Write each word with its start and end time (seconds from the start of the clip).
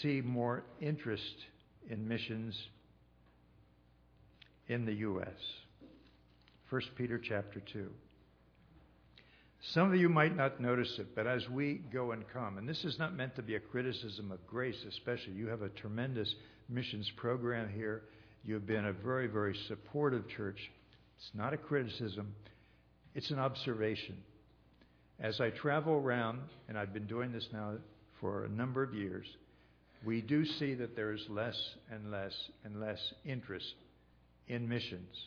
see 0.00 0.20
more 0.20 0.64
interest 0.80 1.34
in 1.88 2.06
missions 2.06 2.56
in 4.68 4.84
the 4.84 4.94
U.S. 4.94 5.28
1 6.70 6.82
Peter 6.96 7.18
chapter 7.18 7.60
2. 7.72 7.88
Some 9.70 9.92
of 9.92 10.00
you 10.00 10.08
might 10.08 10.36
not 10.36 10.60
notice 10.60 10.98
it, 10.98 11.14
but 11.14 11.26
as 11.26 11.48
we 11.48 11.82
go 11.92 12.12
and 12.12 12.24
come, 12.32 12.58
and 12.58 12.68
this 12.68 12.84
is 12.84 12.98
not 12.98 13.14
meant 13.14 13.36
to 13.36 13.42
be 13.42 13.54
a 13.54 13.60
criticism 13.60 14.32
of 14.32 14.44
grace, 14.46 14.82
especially, 14.88 15.34
you 15.34 15.46
have 15.46 15.62
a 15.62 15.68
tremendous 15.68 16.34
missions 16.68 17.08
program 17.16 17.68
here. 17.68 18.02
You've 18.44 18.66
been 18.66 18.86
a 18.86 18.92
very, 18.92 19.28
very 19.28 19.56
supportive 19.68 20.28
church. 20.28 20.58
It's 21.16 21.30
not 21.34 21.52
a 21.52 21.56
criticism, 21.56 22.34
it's 23.14 23.30
an 23.30 23.38
observation. 23.38 24.16
As 25.20 25.40
I 25.40 25.50
travel 25.50 25.94
around, 25.94 26.40
and 26.68 26.76
I've 26.76 26.92
been 26.92 27.06
doing 27.06 27.30
this 27.30 27.46
now 27.52 27.74
for 28.20 28.44
a 28.44 28.48
number 28.48 28.82
of 28.82 28.94
years, 28.94 29.26
we 30.04 30.20
do 30.20 30.44
see 30.44 30.74
that 30.74 30.96
there 30.96 31.12
is 31.12 31.22
less 31.28 31.56
and 31.90 32.10
less 32.10 32.34
and 32.64 32.80
less 32.80 32.98
interest 33.24 33.74
in 34.48 34.68
missions 34.68 35.26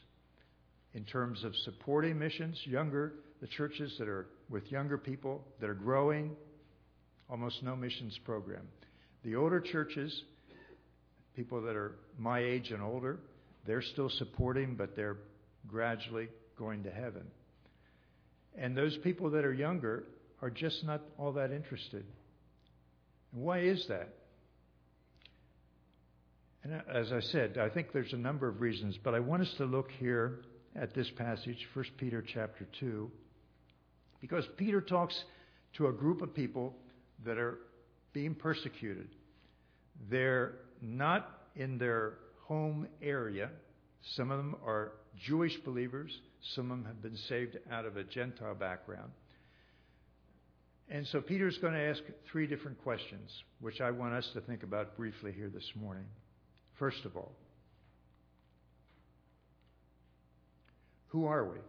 in 0.95 1.03
terms 1.03 1.43
of 1.43 1.53
supporting 1.66 2.17
missions, 2.17 2.57
younger, 2.63 3.13
the 3.41 3.47
churches 3.47 3.93
that 3.99 4.07
are 4.07 4.27
with 4.49 4.71
younger 4.71 4.97
people 4.97 5.43
that 5.59 5.69
are 5.69 5.75
growing, 5.75 6.31
almost 7.30 7.61
no 7.63 7.75
missions 7.75 8.17
program. 8.23 8.66
The 9.23 9.35
older 9.35 9.59
churches, 9.59 10.23
people 11.35 11.61
that 11.63 11.75
are 11.75 11.95
my 12.17 12.39
age 12.39 12.71
and 12.71 12.81
older, 12.81 13.19
they're 13.67 13.81
still 13.81 14.09
supporting, 14.09 14.75
but 14.75 14.95
they're 14.95 15.17
gradually 15.67 16.30
going 16.57 16.83
to 16.83 16.91
heaven. 16.91 17.23
And 18.57 18.77
those 18.77 18.97
people 19.03 19.31
that 19.31 19.44
are 19.44 19.53
younger 19.53 20.05
are 20.41 20.49
just 20.49 20.85
not 20.85 21.02
all 21.17 21.33
that 21.33 21.52
interested. 21.52 22.05
And 23.33 23.44
why 23.44 23.59
is 23.59 23.85
that? 23.89 24.13
And 26.65 26.81
as 26.91 27.11
I 27.11 27.19
said, 27.19 27.59
I 27.59 27.69
think 27.69 27.91
there's 27.93 28.13
a 28.13 28.17
number 28.17 28.47
of 28.47 28.59
reasons, 28.59 28.97
but 29.03 29.13
I 29.13 29.19
want 29.19 29.44
us 29.44 29.53
to 29.58 29.66
look 29.66 29.91
here 29.99 30.39
at 30.75 30.95
this 30.95 31.07
passage, 31.11 31.67
1 31.75 31.85
Peter 31.97 32.23
chapter 32.23 32.67
2, 32.80 33.11
because 34.19 34.47
Peter 34.57 34.81
talks 34.81 35.16
to 35.73 35.88
a 35.88 35.94
group 35.94 36.23
of 36.23 36.33
people 36.33 36.75
that 37.23 37.38
are 37.38 37.59
being 38.13 38.33
persecuted. 38.33 39.09
They're 40.09 40.55
not 40.81 41.30
in 41.55 41.77
their 41.77 42.13
home 42.47 42.88
area. 43.00 43.52
Some 44.16 44.31
of 44.31 44.38
them 44.38 44.55
are 44.66 44.94
Jewish 45.23 45.55
believers. 45.57 46.19
Some 46.55 46.72
of 46.72 46.79
them 46.79 46.85
have 46.85 47.00
been 47.00 47.17
saved 47.29 47.59
out 47.72 47.85
of 47.85 47.95
a 47.95 48.03
Gentile 48.03 48.55
background. 48.55 49.11
And 50.89 51.05
so 51.05 51.22
Peter's 51.22 51.59
going 51.59 51.73
to 51.73 51.79
ask 51.79 52.02
three 52.31 52.47
different 52.47 52.81
questions, 52.81 53.29
which 53.59 53.81
I 53.81 53.91
want 53.91 54.16
us 54.16 54.27
to 54.33 54.41
think 54.41 54.63
about 54.63 54.97
briefly 54.97 55.31
here 55.31 55.52
this 55.53 55.72
morning. 55.75 56.05
First 56.78 57.06
of 57.06 57.16
all, 57.16 57.31
Who 61.16 61.28
are 61.28 61.45
we 61.45 61.59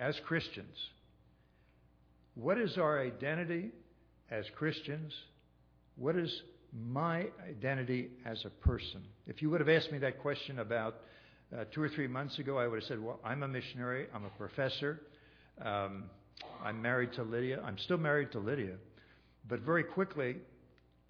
as 0.00 0.18
Christians? 0.26 0.76
What 2.34 2.58
is 2.58 2.76
our 2.76 3.00
identity 3.00 3.70
as 4.32 4.44
Christians? 4.56 5.12
What 5.94 6.16
is 6.16 6.42
my 6.76 7.28
identity 7.48 8.08
as 8.24 8.44
a 8.44 8.50
person? 8.66 9.04
If 9.28 9.42
you 9.42 9.50
would 9.50 9.60
have 9.60 9.68
asked 9.68 9.92
me 9.92 9.98
that 9.98 10.18
question 10.18 10.58
about 10.58 10.96
uh, 11.56 11.66
two 11.72 11.80
or 11.80 11.88
three 11.88 12.08
months 12.08 12.40
ago, 12.40 12.58
I 12.58 12.66
would 12.66 12.80
have 12.80 12.88
said, 12.88 13.00
Well, 13.00 13.20
I'm 13.24 13.44
a 13.44 13.48
missionary, 13.48 14.08
I'm 14.12 14.24
a 14.24 14.30
professor, 14.30 14.98
um, 15.64 16.10
I'm 16.64 16.82
married 16.82 17.12
to 17.12 17.22
Lydia. 17.22 17.62
I'm 17.64 17.78
still 17.78 17.98
married 17.98 18.32
to 18.32 18.40
Lydia. 18.40 18.74
But 19.48 19.60
very 19.60 19.84
quickly, 19.84 20.38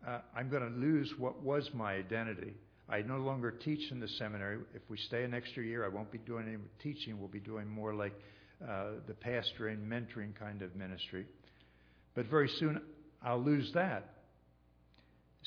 uh, 0.07 0.19
I'm 0.37 0.51
going 0.51 0.71
to 0.71 0.79
lose 0.79 1.11
what 1.17 1.43
was 1.43 1.71
my 1.73 1.95
identity. 1.95 2.53
I 2.89 3.03
no 3.03 3.19
longer 3.19 3.51
teach 3.51 3.91
in 3.91 4.01
the 4.01 4.09
seminary. 4.09 4.59
If 4.75 4.83
we 4.89 4.97
stay 4.97 5.25
an 5.25 5.35
extra 5.35 5.65
year, 5.65 5.85
I 5.85 5.89
won't 5.89 6.11
be 6.11 6.19
doing 6.19 6.47
any 6.49 6.59
teaching. 6.83 7.19
We'll 7.19 7.29
be 7.29 7.41
doing 7.41 7.69
more 7.69 7.95
like 7.95 8.13
uh, 8.63 8.93
the 9.07 9.15
pastoring, 9.15 9.87
mentoring 9.87 10.35
kind 10.39 10.63
of 10.63 10.77
ministry. 10.77 11.27
But 12.15 12.27
very 12.27 12.49
soon, 12.59 12.81
I'll 13.25 13.43
lose 13.43 13.71
that. 13.75 14.11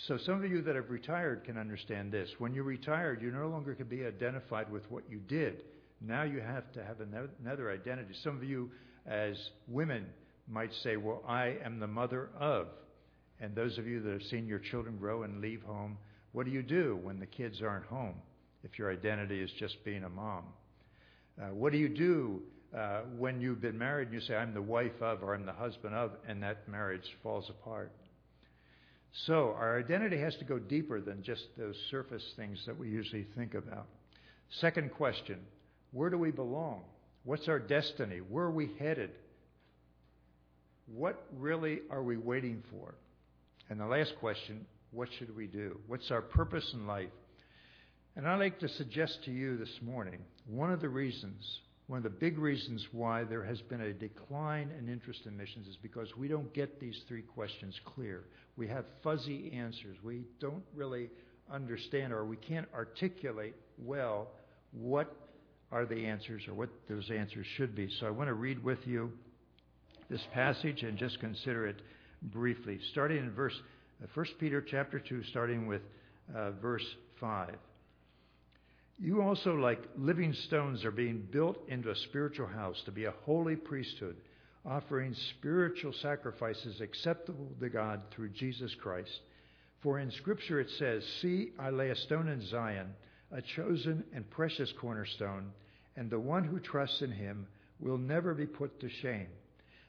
So 0.08 0.18
some 0.18 0.44
of 0.44 0.50
you 0.50 0.62
that 0.64 0.76
have 0.76 0.90
retired 0.90 1.46
can 1.46 1.58
understand 1.58 2.12
this. 2.12 2.30
When 2.38 2.54
you're 2.54 2.66
retired, 2.66 3.22
you 3.22 3.32
no 3.32 3.48
longer 3.48 3.76
can 3.76 3.88
be 3.88 4.06
identified 4.06 4.70
with 4.70 4.90
what 4.92 5.04
you 5.10 5.20
did. 5.20 5.64
Now 6.02 6.24
you 6.24 6.42
have 6.42 6.70
to 6.74 6.84
have 6.84 6.98
another 7.00 7.72
identity. 7.72 8.14
Some 8.24 8.36
of 8.36 8.44
you, 8.44 8.72
as 9.06 9.36
women, 9.68 10.06
might 10.50 10.72
say, 10.84 10.98
Well, 10.98 11.24
I 11.28 11.56
am 11.64 11.80
the 11.80 11.88
mother 11.88 12.30
of. 12.38 12.68
And 13.40 13.56
those 13.56 13.78
of 13.78 13.88
you 13.88 14.02
that 14.02 14.12
have 14.12 14.24
seen 14.24 14.48
your 14.48 14.60
children 14.60 14.98
grow 14.98 15.24
and 15.24 15.42
leave 15.42 15.62
home, 15.64 15.98
what 16.36 16.46
do 16.46 16.52
you 16.52 16.62
do 16.62 17.00
when 17.02 17.18
the 17.18 17.26
kids 17.26 17.62
aren't 17.62 17.86
home 17.86 18.16
if 18.66 18.78
your 18.78 18.92
identity 18.92 19.40
is 19.40 19.50
just 19.58 19.82
being 19.86 20.04
a 20.04 20.10
mom? 20.10 20.44
Uh, 21.42 21.46
what 21.54 21.72
do 21.72 21.78
you 21.78 21.88
do 21.88 22.42
uh, 22.78 23.04
when 23.18 23.40
you've 23.40 23.62
been 23.62 23.78
married 23.78 24.10
and 24.10 24.14
you 24.14 24.20
say, 24.20 24.36
I'm 24.36 24.54
the 24.54 24.62
wife 24.62 25.02
of 25.02 25.24
or 25.24 25.34
I'm 25.34 25.46
the 25.46 25.54
husband 25.54 25.96
of, 25.96 26.12
and 26.28 26.44
that 26.44 26.68
marriage 26.68 27.16
falls 27.24 27.50
apart? 27.50 27.94
So, 29.26 29.56
our 29.58 29.80
identity 29.80 30.18
has 30.18 30.36
to 30.36 30.44
go 30.44 30.60
deeper 30.60 31.00
than 31.00 31.24
just 31.24 31.46
those 31.58 31.78
surface 31.90 32.34
things 32.36 32.60
that 32.66 32.78
we 32.78 32.90
usually 32.90 33.26
think 33.38 33.54
about. 33.54 33.88
Second 34.60 34.92
question 34.92 35.40
Where 35.94 36.10
do 36.10 36.18
we 36.18 36.32
belong? 36.32 36.82
What's 37.24 37.48
our 37.48 37.60
destiny? 37.60 38.18
Where 38.18 38.44
are 38.44 38.52
we 38.52 38.72
headed? 38.78 39.12
What 40.94 41.24
really 41.38 41.80
are 41.90 42.04
we 42.04 42.18
waiting 42.18 42.62
for? 42.70 42.96
And 43.70 43.80
the 43.80 43.86
last 43.86 44.18
question 44.20 44.66
what 44.96 45.10
should 45.20 45.36
we 45.36 45.48
do? 45.48 45.80
What's 45.88 46.10
our 46.10 46.22
purpose 46.22 46.72
in 46.74 46.88
life? 46.88 47.10
And 48.16 48.26
I'd 48.26 48.40
like 48.40 48.60
to 48.60 48.70
suggest 48.70 49.20
to 49.26 49.32
you 49.32 49.58
this 49.58 49.82
morning 49.82 50.20
one 50.48 50.72
of 50.72 50.80
the 50.80 50.88
reasons, 50.88 51.44
one 51.88 51.98
of 51.98 52.04
the 52.04 52.10
big 52.10 52.38
reasons 52.38 52.86
why 52.94 53.26
there 53.26 53.44
has 53.44 53.62
been 53.64 53.82
a 53.82 53.94
decline 53.94 54.72
in 54.80 54.88
interest 54.88 55.22
in 55.26 55.36
missions 55.36 55.68
is 55.68 55.76
because 55.82 56.08
we 56.16 56.30
don't 56.30 56.52
get 56.54 56.80
these 56.80 56.98
three 57.10 57.24
questions 57.24 57.78
clear. 57.84 58.24
We 58.56 58.68
have 58.70 58.86
fuzzy 59.04 59.52
answers. 59.54 59.98
We 60.02 60.24
don't 60.40 60.64
really 60.74 61.10
understand 61.52 62.14
or 62.14 62.26
we 62.26 62.38
can't 62.38 62.68
articulate 62.74 63.56
well 63.78 64.30
what 64.72 65.14
are 65.72 65.86
the 65.86 66.06
answers 66.06 66.44
or 66.48 66.54
what 66.54 66.70
those 66.88 67.12
answers 67.12 67.46
should 67.58 67.76
be. 67.76 67.90
So 68.00 68.08
I 68.08 68.12
want 68.12 68.30
to 68.30 68.34
read 68.34 68.64
with 68.64 68.80
you 68.86 69.12
this 70.10 70.26
passage 70.34 70.84
and 70.84 70.98
just 70.98 71.20
consider 71.20 71.68
it 71.68 71.82
briefly. 72.22 72.80
Starting 72.92 73.18
in 73.18 73.32
verse 73.32 73.60
1 74.00 74.10
uh, 74.14 74.30
Peter 74.40 74.62
chapter 74.62 75.00
2, 75.00 75.24
starting 75.24 75.68
with 75.68 75.82
uh, 76.36 76.52
verse 76.52 76.86
5. 77.20 77.56
You 78.98 79.22
also, 79.22 79.56
like 79.56 79.84
living 79.98 80.34
stones, 80.48 80.84
are 80.84 80.92
being 80.92 81.28
built 81.32 81.58
into 81.68 81.92
a 81.92 81.96
spiritual 81.96 82.48
house 82.48 82.82
to 82.86 82.92
be 82.92 83.06
a 83.06 83.14
holy 83.24 83.56
priesthood, 83.56 84.18
offering 84.66 85.16
spiritual 85.38 85.94
sacrifices 86.02 86.82
acceptable 86.82 87.52
to 87.60 87.70
God 87.70 88.02
through 88.12 88.30
Jesus 88.30 88.74
Christ. 88.82 89.20
For 89.82 90.00
in 90.00 90.12
Scripture 90.12 90.60
it 90.60 90.70
says, 90.78 91.04
See, 91.22 91.52
I 91.60 91.70
lay 91.70 91.90
a 91.90 91.96
stone 91.96 92.28
in 92.28 92.46
Zion, 92.48 92.94
a 93.32 93.42
chosen 93.42 94.04
and 94.14 94.30
precious 94.30 94.74
cornerstone, 94.80 95.52
and 95.96 96.10
the 96.10 96.20
one 96.20 96.44
who 96.44 96.60
trusts 96.60 97.02
in 97.02 97.12
him 97.12 97.48
will 97.80 97.98
never 97.98 98.34
be 98.34 98.46
put 98.46 98.80
to 98.80 98.90
shame. 99.02 99.28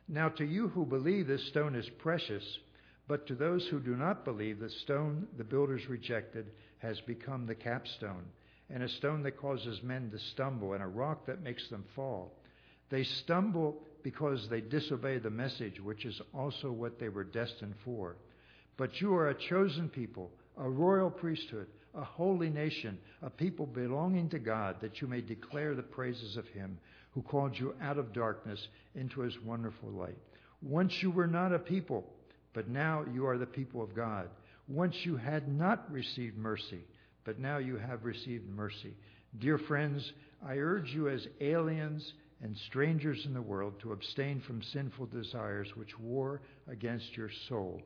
Now, 0.08 0.28
to 0.30 0.44
you 0.44 0.68
who 0.68 0.84
believe 0.84 1.26
this 1.26 1.46
stone 1.48 1.74
is 1.74 1.88
precious, 1.98 2.44
but 3.08 3.26
to 3.26 3.34
those 3.34 3.66
who 3.66 3.80
do 3.80 3.96
not 3.96 4.24
believe, 4.24 4.58
the 4.58 4.70
stone 4.70 5.26
the 5.36 5.44
builders 5.44 5.88
rejected 5.88 6.50
has 6.78 7.00
become 7.00 7.46
the 7.46 7.54
capstone, 7.54 8.24
and 8.68 8.82
a 8.82 8.88
stone 8.88 9.22
that 9.22 9.36
causes 9.36 9.82
men 9.82 10.10
to 10.10 10.18
stumble, 10.18 10.72
and 10.72 10.82
a 10.82 10.86
rock 10.86 11.26
that 11.26 11.42
makes 11.42 11.68
them 11.68 11.84
fall. 11.94 12.32
They 12.90 13.04
stumble 13.04 13.82
because 14.02 14.48
they 14.48 14.60
disobey 14.60 15.18
the 15.18 15.30
message, 15.30 15.80
which 15.80 16.04
is 16.04 16.20
also 16.34 16.70
what 16.70 16.98
they 16.98 17.08
were 17.08 17.24
destined 17.24 17.74
for. 17.84 18.16
But 18.76 19.00
you 19.00 19.14
are 19.14 19.30
a 19.30 19.34
chosen 19.34 19.88
people, 19.88 20.30
a 20.58 20.68
royal 20.68 21.10
priesthood, 21.10 21.66
a 21.94 22.04
holy 22.04 22.50
nation, 22.50 22.98
a 23.22 23.30
people 23.30 23.66
belonging 23.66 24.28
to 24.30 24.38
God, 24.38 24.76
that 24.80 25.00
you 25.00 25.08
may 25.08 25.20
declare 25.20 25.74
the 25.74 25.82
praises 25.82 26.36
of 26.36 26.46
Him 26.48 26.78
who 27.12 27.22
called 27.22 27.58
you 27.58 27.74
out 27.80 27.98
of 27.98 28.12
darkness 28.12 28.68
into 28.94 29.20
His 29.20 29.40
wonderful 29.40 29.90
light. 29.90 30.18
Once 30.60 31.02
you 31.02 31.10
were 31.10 31.26
not 31.26 31.52
a 31.52 31.58
people, 31.58 32.12
but 32.56 32.70
now 32.70 33.04
you 33.12 33.26
are 33.26 33.36
the 33.36 33.44
people 33.44 33.82
of 33.82 33.94
God. 33.94 34.30
Once 34.66 34.96
you 35.04 35.14
had 35.18 35.46
not 35.46 35.92
received 35.92 36.38
mercy, 36.38 36.80
but 37.22 37.38
now 37.38 37.58
you 37.58 37.76
have 37.76 38.02
received 38.06 38.48
mercy. 38.48 38.96
Dear 39.38 39.58
friends, 39.58 40.10
I 40.42 40.54
urge 40.54 40.88
you 40.88 41.10
as 41.10 41.28
aliens 41.42 42.14
and 42.42 42.56
strangers 42.66 43.22
in 43.26 43.34
the 43.34 43.42
world 43.42 43.74
to 43.82 43.92
abstain 43.92 44.40
from 44.40 44.62
sinful 44.72 45.04
desires 45.06 45.68
which 45.76 45.98
war 46.00 46.40
against 46.66 47.14
your 47.14 47.28
soul. 47.46 47.82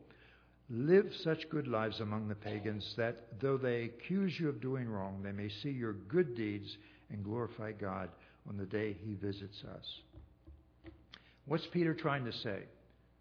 Live 0.71 1.11
such 1.25 1.51
good 1.51 1.67
lives 1.67 1.99
among 1.99 2.29
the 2.29 2.37
pagans 2.37 2.95
that 2.97 3.41
though 3.41 3.59
they 3.59 3.83
accuse 3.83 4.39
you 4.39 4.49
of 4.49 4.61
doing 4.61 4.89
wrong, 4.89 5.21
they 5.21 5.33
may 5.33 5.51
see 5.65 5.71
your 5.71 5.95
good 5.95 6.37
deeds 6.37 6.77
and 7.11 7.25
glorify 7.25 7.73
God 7.73 8.09
on 8.49 8.57
the 8.57 8.67
day 8.67 8.97
he 9.05 9.15
visits 9.15 9.65
us. 9.75 9.85
What's 11.47 11.67
Peter 11.73 11.93
trying 11.93 12.25
to 12.25 12.33
say? 12.33 12.63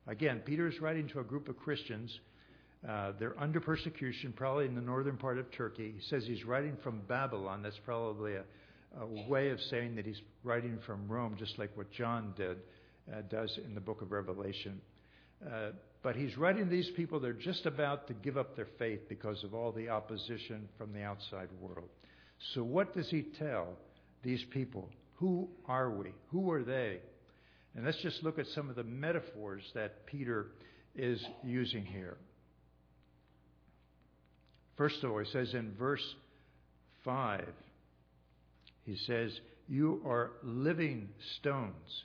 Again, 0.10 0.42
Peter 0.46 0.68
is 0.68 0.82
writing 0.82 1.08
to 1.10 1.20
a 1.20 1.24
group 1.24 1.48
of 1.50 1.56
Christians 1.58 2.12
Uh, 2.88 3.12
they're 3.20 3.38
under 3.38 3.60
persecution, 3.60 4.32
probably 4.34 4.66
in 4.66 4.74
the 4.74 4.82
northern 4.82 5.18
part 5.18 5.38
of 5.38 5.46
Turkey. 5.52 5.94
He 5.98 6.02
says 6.10 6.24
he's 6.26 6.46
writing 6.46 6.78
from 6.82 7.02
Babylon. 7.10 7.62
That's 7.62 7.80
probably 7.84 8.36
a, 8.36 8.44
a 9.02 9.06
way 9.30 9.50
of 9.50 9.60
saying 9.70 9.96
that 9.96 10.06
he's 10.06 10.22
writing 10.46 10.80
from 10.86 11.06
Rome, 11.10 11.36
just 11.38 11.60
like 11.60 11.76
what 11.76 11.92
John 11.92 12.34
did, 12.38 12.58
uh, 13.12 13.22
does 13.30 13.52
in 13.66 13.76
the 13.76 13.82
book 13.82 14.02
of 14.02 14.12
Revelation. 14.12 14.80
Uh, 15.46 15.72
but 16.02 16.16
he's 16.16 16.38
writing 16.38 16.64
to 16.66 16.70
these 16.70 16.90
people, 16.96 17.20
they're 17.20 17.34
just 17.34 17.66
about 17.66 18.08
to 18.08 18.14
give 18.14 18.38
up 18.38 18.56
their 18.56 18.70
faith 18.78 19.02
because 19.10 19.44
of 19.44 19.54
all 19.54 19.74
the 19.74 19.90
opposition 19.90 20.70
from 20.78 20.94
the 20.94 21.04
outside 21.04 21.50
world. 21.60 21.90
So, 22.54 22.64
what 22.64 22.94
does 22.96 23.10
he 23.10 23.24
tell 23.38 23.68
these 24.24 24.44
people? 24.52 24.88
Who 25.16 25.50
are 25.68 25.92
we? 25.92 26.14
Who 26.32 26.50
are 26.52 26.64
they? 26.64 27.00
And 27.76 27.86
let's 27.86 28.02
just 28.02 28.24
look 28.24 28.40
at 28.40 28.48
some 28.48 28.70
of 28.70 28.76
the 28.76 28.84
metaphors 28.84 29.64
that 29.76 30.06
Peter 30.06 30.48
is 30.96 31.24
using 31.44 31.86
here. 31.86 32.18
First 34.76 35.04
of 35.04 35.12
all, 35.12 35.20
he 35.20 35.30
says 35.30 35.54
in 35.54 35.74
verse 35.78 36.04
5, 37.04 37.46
he 38.86 38.96
says, 38.96 39.40
You 39.68 40.02
are 40.06 40.32
living 40.44 41.10
stones. 41.38 42.04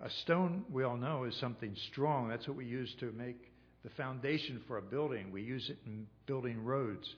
A 0.00 0.10
stone, 0.10 0.64
we 0.70 0.82
all 0.82 0.96
know, 0.96 1.24
is 1.24 1.36
something 1.36 1.76
strong. 1.90 2.28
That's 2.28 2.48
what 2.48 2.56
we 2.56 2.66
use 2.66 2.92
to 3.00 3.12
make 3.12 3.52
the 3.84 3.90
foundation 3.90 4.60
for 4.66 4.78
a 4.78 4.82
building. 4.82 5.30
We 5.30 5.42
use 5.42 5.70
it 5.70 5.78
in 5.86 6.06
building 6.26 6.64
roads. 6.64 7.08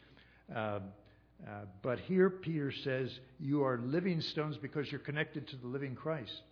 Uh, 0.54 0.58
uh, 0.58 0.80
but 1.82 1.98
here 2.00 2.30
Peter 2.30 2.72
says, 2.84 3.10
You 3.40 3.64
are 3.64 3.78
living 3.78 4.20
stones 4.20 4.56
because 4.58 4.90
you're 4.90 5.00
connected 5.00 5.48
to 5.48 5.56
the 5.56 5.66
living 5.66 5.94
Christ. 5.94 6.42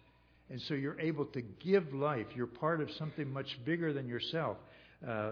And 0.52 0.60
so 0.69 0.75
you're 0.75 1.00
able 1.00 1.25
to 1.25 1.40
give 1.40 1.94
life. 1.94 2.26
You're 2.37 2.46
part 2.46 2.82
of 2.82 2.90
something 2.99 3.32
much 3.32 3.58
bigger 3.64 3.94
than 3.94 4.06
yourself. 4.06 4.58
Uh, 5.06 5.31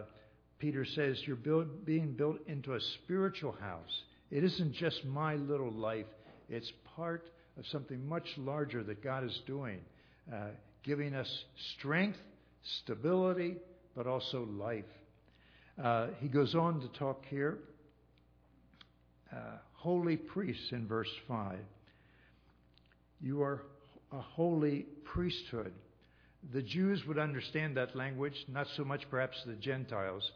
Peter 0.58 0.86
says 0.86 1.20
you're 1.26 1.36
build, 1.36 1.84
being 1.84 2.14
built 2.14 2.38
into 2.46 2.72
a 2.72 2.80
spiritual 2.80 3.52
house. 3.60 4.02
It 4.30 4.44
isn't 4.44 4.72
just 4.72 5.04
my 5.04 5.34
little 5.34 5.70
life, 5.70 6.06
it's 6.48 6.72
part 6.96 7.28
of 7.58 7.66
something 7.66 8.08
much 8.08 8.26
larger 8.38 8.82
that 8.82 9.04
God 9.04 9.22
is 9.22 9.38
doing, 9.46 9.80
uh, 10.32 10.52
giving 10.84 11.14
us 11.14 11.28
strength, 11.76 12.18
stability, 12.80 13.56
but 13.94 14.06
also 14.06 14.46
life. 14.46 14.84
Uh, 15.82 16.06
he 16.20 16.28
goes 16.28 16.54
on 16.54 16.80
to 16.80 16.88
talk 16.98 17.26
here, 17.28 17.58
uh, 19.30 19.58
holy 19.74 20.16
priests 20.16 20.72
in 20.72 20.88
verse 20.88 21.12
5. 21.28 21.58
You 23.20 23.42
are 23.42 23.60
a 24.12 24.20
holy 24.20 24.86
priesthood. 25.04 25.72
The 26.52 26.62
Jews 26.62 27.02
would 27.06 27.18
understand 27.18 27.76
that 27.76 27.94
language, 27.94 28.34
not 28.48 28.66
so 28.76 28.84
much 28.84 29.02
perhaps 29.10 29.36
the 29.46 29.54
Gentiles. 29.54 30.30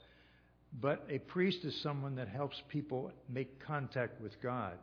But 0.81 1.07
a 1.09 1.19
priest 1.19 1.59
is 1.65 1.81
someone 1.83 2.17
that 2.17 2.29
helps 2.29 2.57
people 2.69 3.13
make 3.29 3.65
contact 3.65 4.21
with 4.21 4.33
God. 4.43 4.75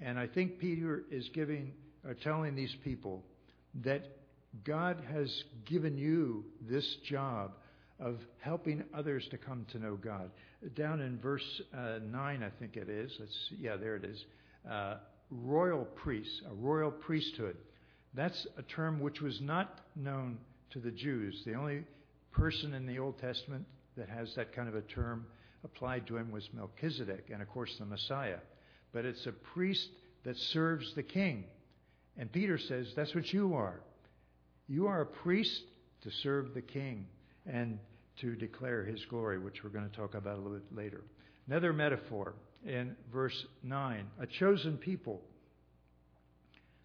And 0.00 0.18
I 0.18 0.26
think 0.26 0.58
Peter 0.58 1.04
is 1.10 1.28
giving 1.34 1.72
or 2.04 2.14
telling 2.14 2.54
these 2.54 2.74
people 2.84 3.22
that 3.82 4.04
God 4.64 5.02
has 5.12 5.44
given 5.66 5.96
you 5.98 6.44
this 6.68 6.96
job 7.08 7.52
of 8.00 8.18
helping 8.40 8.84
others 8.94 9.26
to 9.30 9.38
come 9.38 9.66
to 9.72 9.78
know 9.78 9.96
God. 9.96 10.30
Down 10.76 11.00
in 11.00 11.18
verse 11.18 11.42
uh, 11.76 11.98
9, 12.02 12.42
I 12.42 12.50
think 12.58 12.76
it 12.76 12.88
is. 12.88 13.12
Let's 13.18 13.32
see. 13.48 13.56
Yeah, 13.60 13.76
there 13.76 13.96
it 13.96 14.04
is. 14.04 14.24
Uh, 14.68 14.96
royal 15.30 15.84
priests, 15.84 16.40
a 16.50 16.54
royal 16.54 16.90
priesthood. 16.90 17.56
That's 18.14 18.46
a 18.56 18.62
term 18.62 19.00
which 19.00 19.20
was 19.20 19.40
not 19.40 19.80
known 19.94 20.38
to 20.70 20.80
the 20.80 20.90
Jews. 20.90 21.42
The 21.44 21.54
only 21.54 21.84
person 22.32 22.74
in 22.74 22.86
the 22.86 22.98
Old 22.98 23.18
Testament 23.18 23.66
that 23.96 24.08
has 24.08 24.34
that 24.34 24.52
kind 24.52 24.68
of 24.68 24.74
a 24.74 24.82
term 24.82 25.26
applied 25.64 26.06
to 26.06 26.16
him 26.16 26.30
was 26.30 26.48
Melchizedek, 26.52 27.26
and 27.32 27.42
of 27.42 27.48
course 27.48 27.74
the 27.78 27.84
Messiah. 27.84 28.38
But 28.92 29.04
it's 29.04 29.26
a 29.26 29.32
priest 29.32 29.88
that 30.24 30.36
serves 30.36 30.94
the 30.94 31.02
king. 31.02 31.44
And 32.16 32.30
Peter 32.32 32.58
says, 32.58 32.92
That's 32.96 33.14
what 33.14 33.32
you 33.32 33.54
are. 33.54 33.80
You 34.68 34.86
are 34.86 35.02
a 35.02 35.06
priest 35.06 35.62
to 36.02 36.10
serve 36.10 36.54
the 36.54 36.62
king 36.62 37.06
and 37.46 37.78
to 38.20 38.34
declare 38.34 38.84
his 38.84 39.04
glory, 39.06 39.38
which 39.38 39.62
we're 39.62 39.70
going 39.70 39.88
to 39.88 39.96
talk 39.96 40.14
about 40.14 40.34
a 40.34 40.40
little 40.40 40.58
bit 40.58 40.76
later. 40.76 41.02
Another 41.46 41.72
metaphor 41.72 42.34
in 42.66 42.96
verse 43.12 43.46
9 43.62 44.06
a 44.20 44.26
chosen 44.26 44.76
people. 44.76 45.22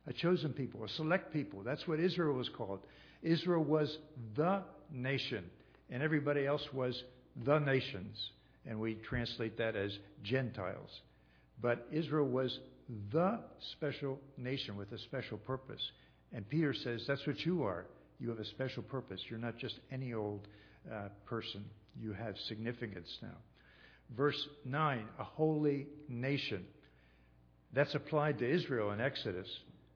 A 0.07 0.13
chosen 0.13 0.51
people, 0.51 0.83
a 0.83 0.89
select 0.89 1.31
people. 1.31 1.61
That's 1.63 1.87
what 1.87 1.99
Israel 1.99 2.33
was 2.33 2.49
called. 2.49 2.79
Israel 3.21 3.63
was 3.63 3.97
the 4.35 4.63
nation 4.91 5.45
and 5.89 6.01
everybody 6.03 6.45
else 6.45 6.67
was 6.73 7.03
the 7.45 7.59
nations. 7.59 8.31
And 8.65 8.79
we 8.79 8.95
translate 8.95 9.57
that 9.57 9.75
as 9.75 9.97
Gentiles. 10.23 10.89
But 11.61 11.87
Israel 11.91 12.27
was 12.27 12.59
the 13.11 13.39
special 13.73 14.19
nation 14.37 14.77
with 14.77 14.91
a 14.91 14.97
special 14.97 15.37
purpose. 15.37 15.81
And 16.33 16.47
Peter 16.49 16.73
says, 16.73 17.03
That's 17.07 17.25
what 17.27 17.45
you 17.45 17.63
are. 17.63 17.85
You 18.19 18.29
have 18.29 18.39
a 18.39 18.45
special 18.45 18.83
purpose. 18.83 19.21
You're 19.29 19.39
not 19.39 19.57
just 19.57 19.75
any 19.91 20.13
old 20.13 20.47
uh, 20.91 21.09
person, 21.25 21.63
you 21.99 22.13
have 22.13 22.35
significance 22.47 23.07
now. 23.21 23.37
Verse 24.15 24.47
9, 24.65 25.05
a 25.19 25.23
holy 25.23 25.87
nation. 26.07 26.65
That's 27.73 27.95
applied 27.95 28.39
to 28.39 28.49
Israel 28.49 28.91
in 28.91 29.01
Exodus. 29.01 29.47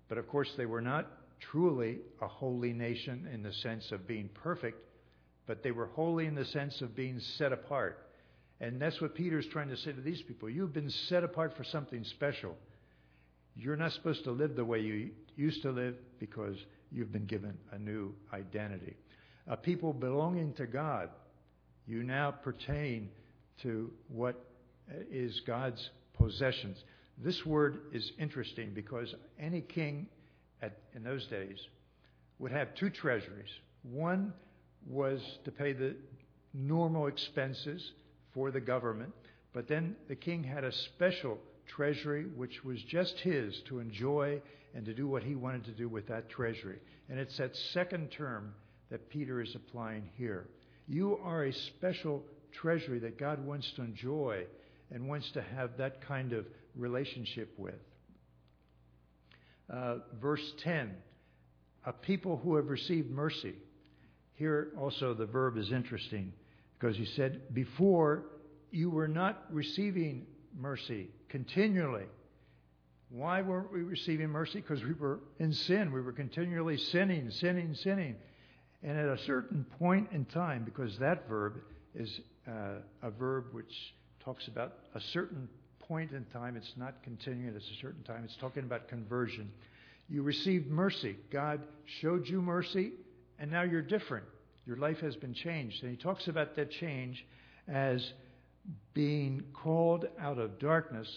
But 0.10 0.18
of 0.18 0.28
course, 0.28 0.50
they 0.58 0.66
were 0.66 0.82
not 0.82 1.12
truly 1.40 2.00
a 2.22 2.28
holy 2.28 2.74
nation 2.74 3.28
in 3.34 3.44
the 3.44 3.54
sense 3.54 3.92
of 3.92 4.08
being 4.08 4.30
perfect 4.34 4.82
but 5.48 5.64
they 5.64 5.72
were 5.72 5.88
holy 5.88 6.28
in 6.28 6.36
the 6.36 6.46
sense 6.46 6.82
of 6.82 6.96
being 6.96 7.20
set 7.38 7.52
apart. 7.52 8.06
And 8.60 8.80
that's 8.82 9.00
what 9.02 9.16
Peter's 9.16 9.48
trying 9.48 9.70
to 9.70 9.78
say 9.78 9.94
to 9.94 10.02
these 10.02 10.22
people. 10.22 10.50
You've 10.50 10.74
been 10.74 10.90
set 10.90 11.24
apart 11.24 11.56
for 11.56 11.64
something 11.64 12.04
special. 12.04 12.56
You're 13.56 13.78
not 13.78 13.94
supposed 13.94 14.26
to 14.26 14.32
live 14.32 14.56
the 14.56 14.66
way 14.66 14.82
you 14.82 15.12
used 15.36 15.62
to 15.64 15.72
live 15.72 15.96
because 16.20 16.58
you've 16.92 17.12
been 17.12 17.26
given 17.26 17.58
a 17.72 17.80
new 17.80 18.14
identity. 18.34 18.96
A 19.48 19.56
people 19.56 19.94
belonging 19.94 20.54
to 20.56 20.68
God, 20.68 21.10
you 21.88 22.04
now 22.04 22.32
pertain 22.32 23.10
to 23.62 23.92
what 24.10 24.44
is 25.10 25.40
God's 25.48 25.90
possessions. 26.18 26.78
This 27.18 27.46
word 27.46 27.80
is 27.94 28.12
interesting 28.20 28.72
because 28.74 29.14
any 29.40 29.62
king 29.62 30.08
at, 30.62 30.78
in 30.96 31.04
those 31.04 31.26
days 31.28 31.58
would 32.40 32.52
have 32.52 32.76
two 32.76 32.90
treasuries. 32.90 33.50
One 33.84 34.34
was 34.88 35.22
to 35.46 35.52
pay 35.52 35.74
the 35.74 35.96
normal 36.54 37.08
expenses 37.08 37.92
for 38.34 38.52
the 38.52 38.60
government, 38.60 39.14
but 39.54 39.68
then 39.68 39.96
the 40.08 40.16
king 40.16 40.44
had 40.44 40.64
a 40.64 40.72
special 40.72 41.40
treasury 41.68 42.26
which 42.36 42.64
was 42.64 42.82
just 42.84 43.20
his 43.20 43.60
to 43.68 43.80
enjoy 43.80 44.42
and 44.76 44.86
to 44.86 44.94
do 44.94 45.08
what 45.08 45.24
he 45.24 45.36
wanted 45.36 45.66
to 45.66 45.72
do 45.72 45.90
with 45.90 46.08
that 46.08 46.30
treasury. 46.30 46.80
And 47.10 47.20
it's 47.20 47.38
that 47.38 47.56
second 47.74 48.12
term 48.12 48.54
that 48.90 49.10
Peter 49.10 49.42
is 49.42 49.56
applying 49.56 50.10
here. 50.16 50.48
You 50.88 51.18
are 51.24 51.46
a 51.46 51.54
special 51.54 52.24
treasury 52.52 53.00
that 53.00 53.18
God 53.18 53.46
wants 53.46 53.70
to 53.76 53.82
enjoy 53.82 54.46
and 54.92 55.08
wants 55.08 55.30
to 55.32 55.42
have 55.42 55.78
that 55.78 56.02
kind 56.08 56.32
of 56.32 56.46
relationship 56.78 57.54
with. 57.58 57.76
Uh, 59.72 59.96
verse 60.22 60.54
10 60.64 60.96
A 61.86 61.94
people 61.94 62.38
who 62.38 62.56
have 62.56 62.68
received 62.68 63.10
mercy. 63.10 63.56
Here 64.36 64.72
also 64.80 65.14
the 65.14 65.26
verb 65.26 65.58
is 65.58 65.72
interesting 65.72 66.32
because 66.80 66.96
he 66.96 67.06
said, 67.06 67.54
Before 67.54 68.26
you 68.72 68.90
were 68.90 69.08
not 69.08 69.46
receiving 69.50 70.26
mercy 70.58 71.10
continually. 71.30 72.06
Why 73.10 73.42
weren't 73.42 73.72
we 73.72 73.82
receiving 73.84 74.30
mercy? 74.30 74.60
Because 74.60 74.84
we 74.84 74.94
were 74.94 75.20
in 75.40 75.54
sin. 75.54 75.92
We 75.94 76.02
were 76.02 76.12
continually 76.12 76.78
sinning, 76.78 77.32
sinning, 77.32 77.74
sinning. 77.74 78.16
And 78.84 78.98
at 78.98 79.08
a 79.08 79.18
certain 79.20 79.66
point 79.80 80.10
in 80.12 80.26
time, 80.26 80.64
because 80.64 80.98
that 81.00 81.28
verb 81.28 81.62
is 81.96 82.20
uh, 82.48 82.82
a 83.02 83.10
verb 83.10 83.46
which 83.54 83.74
talks 84.24 84.48
about 84.48 84.74
a 84.94 85.00
certain 85.00 85.48
point 85.88 86.12
in 86.12 86.26
time, 86.26 86.56
it's 86.56 86.74
not 86.78 87.02
continuing 87.04 87.56
at 87.56 87.62
a 87.62 87.66
certain 87.82 88.04
time, 88.04 88.24
it's 88.24 88.36
talking 88.38 88.64
about 88.64 88.88
conversion. 88.88 89.52
You 90.10 90.24
received 90.24 90.68
mercy. 90.68 91.18
God 91.32 91.62
showed 92.02 92.28
you 92.28 92.42
mercy, 92.42 92.94
and 93.40 93.52
now 93.52 93.64
you're 93.64 93.82
different. 93.82 94.26
Your 94.66 94.78
life 94.78 95.00
has 95.00 95.16
been 95.16 95.34
changed. 95.34 95.84
And 95.84 95.92
he 95.92 95.98
talks 95.98 96.28
about 96.28 96.56
that 96.56 96.72
change 96.72 97.26
as 97.68 98.14
being 98.94 99.44
called 99.54 100.06
out 100.20 100.38
of 100.38 100.60
darkness 100.60 101.08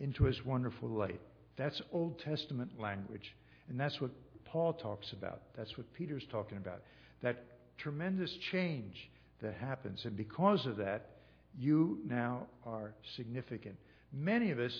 into 0.00 0.24
his 0.24 0.44
wonderful 0.44 0.88
light. 0.88 1.20
That's 1.56 1.80
Old 1.92 2.18
Testament 2.18 2.78
language. 2.78 3.34
And 3.68 3.78
that's 3.78 4.00
what 4.00 4.10
Paul 4.44 4.72
talks 4.72 5.12
about. 5.12 5.42
That's 5.56 5.76
what 5.76 5.92
Peter's 5.94 6.26
talking 6.30 6.58
about. 6.58 6.80
That 7.22 7.44
tremendous 7.78 8.32
change 8.52 9.10
that 9.42 9.54
happens. 9.54 10.04
And 10.04 10.16
because 10.16 10.66
of 10.66 10.76
that, 10.78 11.10
you 11.58 11.98
now 12.06 12.46
are 12.66 12.94
significant. 13.16 13.76
Many 14.16 14.52
of 14.52 14.60
us 14.60 14.72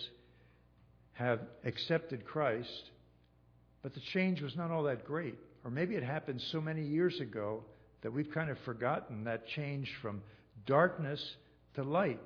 have 1.14 1.40
accepted 1.64 2.24
Christ, 2.24 2.90
but 3.82 3.94
the 3.94 4.00
change 4.12 4.40
was 4.40 4.54
not 4.56 4.70
all 4.70 4.84
that 4.84 5.04
great. 5.04 5.34
Or 5.64 5.70
maybe 5.70 5.96
it 5.96 6.02
happened 6.04 6.40
so 6.52 6.60
many 6.60 6.82
years 6.82 7.18
ago 7.20 7.64
that 8.02 8.12
we've 8.12 8.30
kind 8.30 8.50
of 8.50 8.58
forgotten 8.60 9.24
that 9.24 9.46
change 9.48 9.90
from 10.02 10.22
darkness 10.66 11.20
to 11.74 11.82
light. 11.82 12.20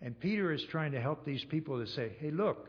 And 0.00 0.18
Peter 0.18 0.52
is 0.52 0.62
trying 0.70 0.92
to 0.92 1.00
help 1.00 1.24
these 1.24 1.44
people 1.44 1.84
to 1.84 1.90
say, 1.90 2.12
hey, 2.20 2.30
look, 2.30 2.68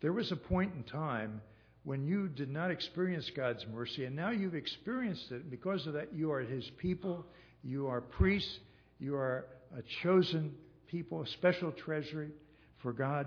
there 0.00 0.12
was 0.12 0.32
a 0.32 0.36
point 0.36 0.72
in 0.74 0.82
time 0.82 1.40
when 1.84 2.04
you 2.04 2.28
did 2.28 2.50
not 2.50 2.70
experience 2.70 3.30
God's 3.34 3.64
mercy, 3.72 4.04
and 4.04 4.14
now 4.14 4.30
you've 4.30 4.54
experienced 4.54 5.30
it. 5.30 5.50
Because 5.50 5.86
of 5.86 5.94
that, 5.94 6.12
you 6.12 6.32
are 6.32 6.40
His 6.40 6.68
people, 6.78 7.24
you 7.62 7.86
are 7.86 8.00
priests, 8.00 8.58
you 8.98 9.14
are 9.14 9.46
a 9.76 9.82
chosen 10.02 10.52
people, 10.88 11.22
a 11.22 11.26
special 11.28 11.72
treasury 11.72 12.30
for 12.82 12.92
God. 12.92 13.26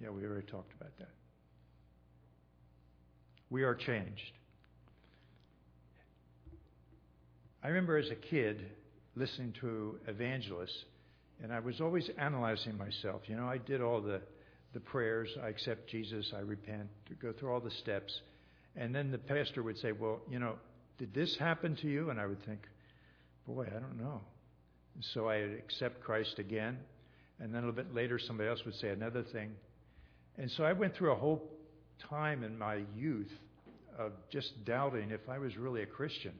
Yeah, 0.00 0.10
we 0.10 0.24
already 0.24 0.46
talked 0.46 0.72
about 0.80 0.96
that. 0.98 1.10
We 3.50 3.62
are 3.62 3.74
changed. 3.74 4.32
I 7.62 7.68
remember 7.68 7.96
as 7.96 8.10
a 8.10 8.14
kid 8.14 8.64
listening 9.16 9.52
to 9.60 9.98
evangelists, 10.06 10.84
and 11.42 11.52
I 11.52 11.58
was 11.58 11.80
always 11.80 12.08
analyzing 12.18 12.76
myself. 12.78 13.22
You 13.26 13.36
know, 13.36 13.46
I 13.46 13.58
did 13.58 13.80
all 13.80 14.00
the, 14.00 14.20
the 14.74 14.80
prayers 14.80 15.28
I 15.42 15.48
accept 15.48 15.88
Jesus, 15.88 16.32
I 16.36 16.40
repent, 16.40 16.88
go 17.20 17.32
through 17.32 17.52
all 17.52 17.60
the 17.60 17.70
steps. 17.70 18.20
And 18.76 18.94
then 18.94 19.10
the 19.10 19.18
pastor 19.18 19.62
would 19.62 19.78
say, 19.78 19.92
Well, 19.92 20.20
you 20.30 20.38
know, 20.38 20.54
did 20.98 21.12
this 21.12 21.36
happen 21.36 21.74
to 21.76 21.88
you? 21.88 22.10
And 22.10 22.20
I 22.20 22.26
would 22.26 22.44
think, 22.44 22.60
Boy, 23.46 23.66
I 23.66 23.80
don't 23.80 23.98
know. 23.98 24.20
So 25.00 25.28
I'd 25.28 25.52
accept 25.58 26.00
Christ 26.00 26.38
again. 26.38 26.78
And 27.40 27.54
then 27.54 27.62
a 27.62 27.66
little 27.66 27.84
bit 27.84 27.94
later, 27.94 28.18
somebody 28.18 28.48
else 28.48 28.64
would 28.64 28.74
say 28.74 28.88
another 28.88 29.22
thing. 29.22 29.52
And 30.36 30.50
so 30.50 30.64
I 30.64 30.72
went 30.72 30.96
through 30.96 31.12
a 31.12 31.16
whole 31.16 31.42
time 32.08 32.42
in 32.42 32.58
my 32.58 32.82
youth 32.96 33.30
of 33.98 34.12
just 34.30 34.64
doubting 34.64 35.10
if 35.10 35.28
I 35.28 35.38
was 35.38 35.56
really 35.56 35.82
a 35.82 35.86
Christian. 35.86 36.32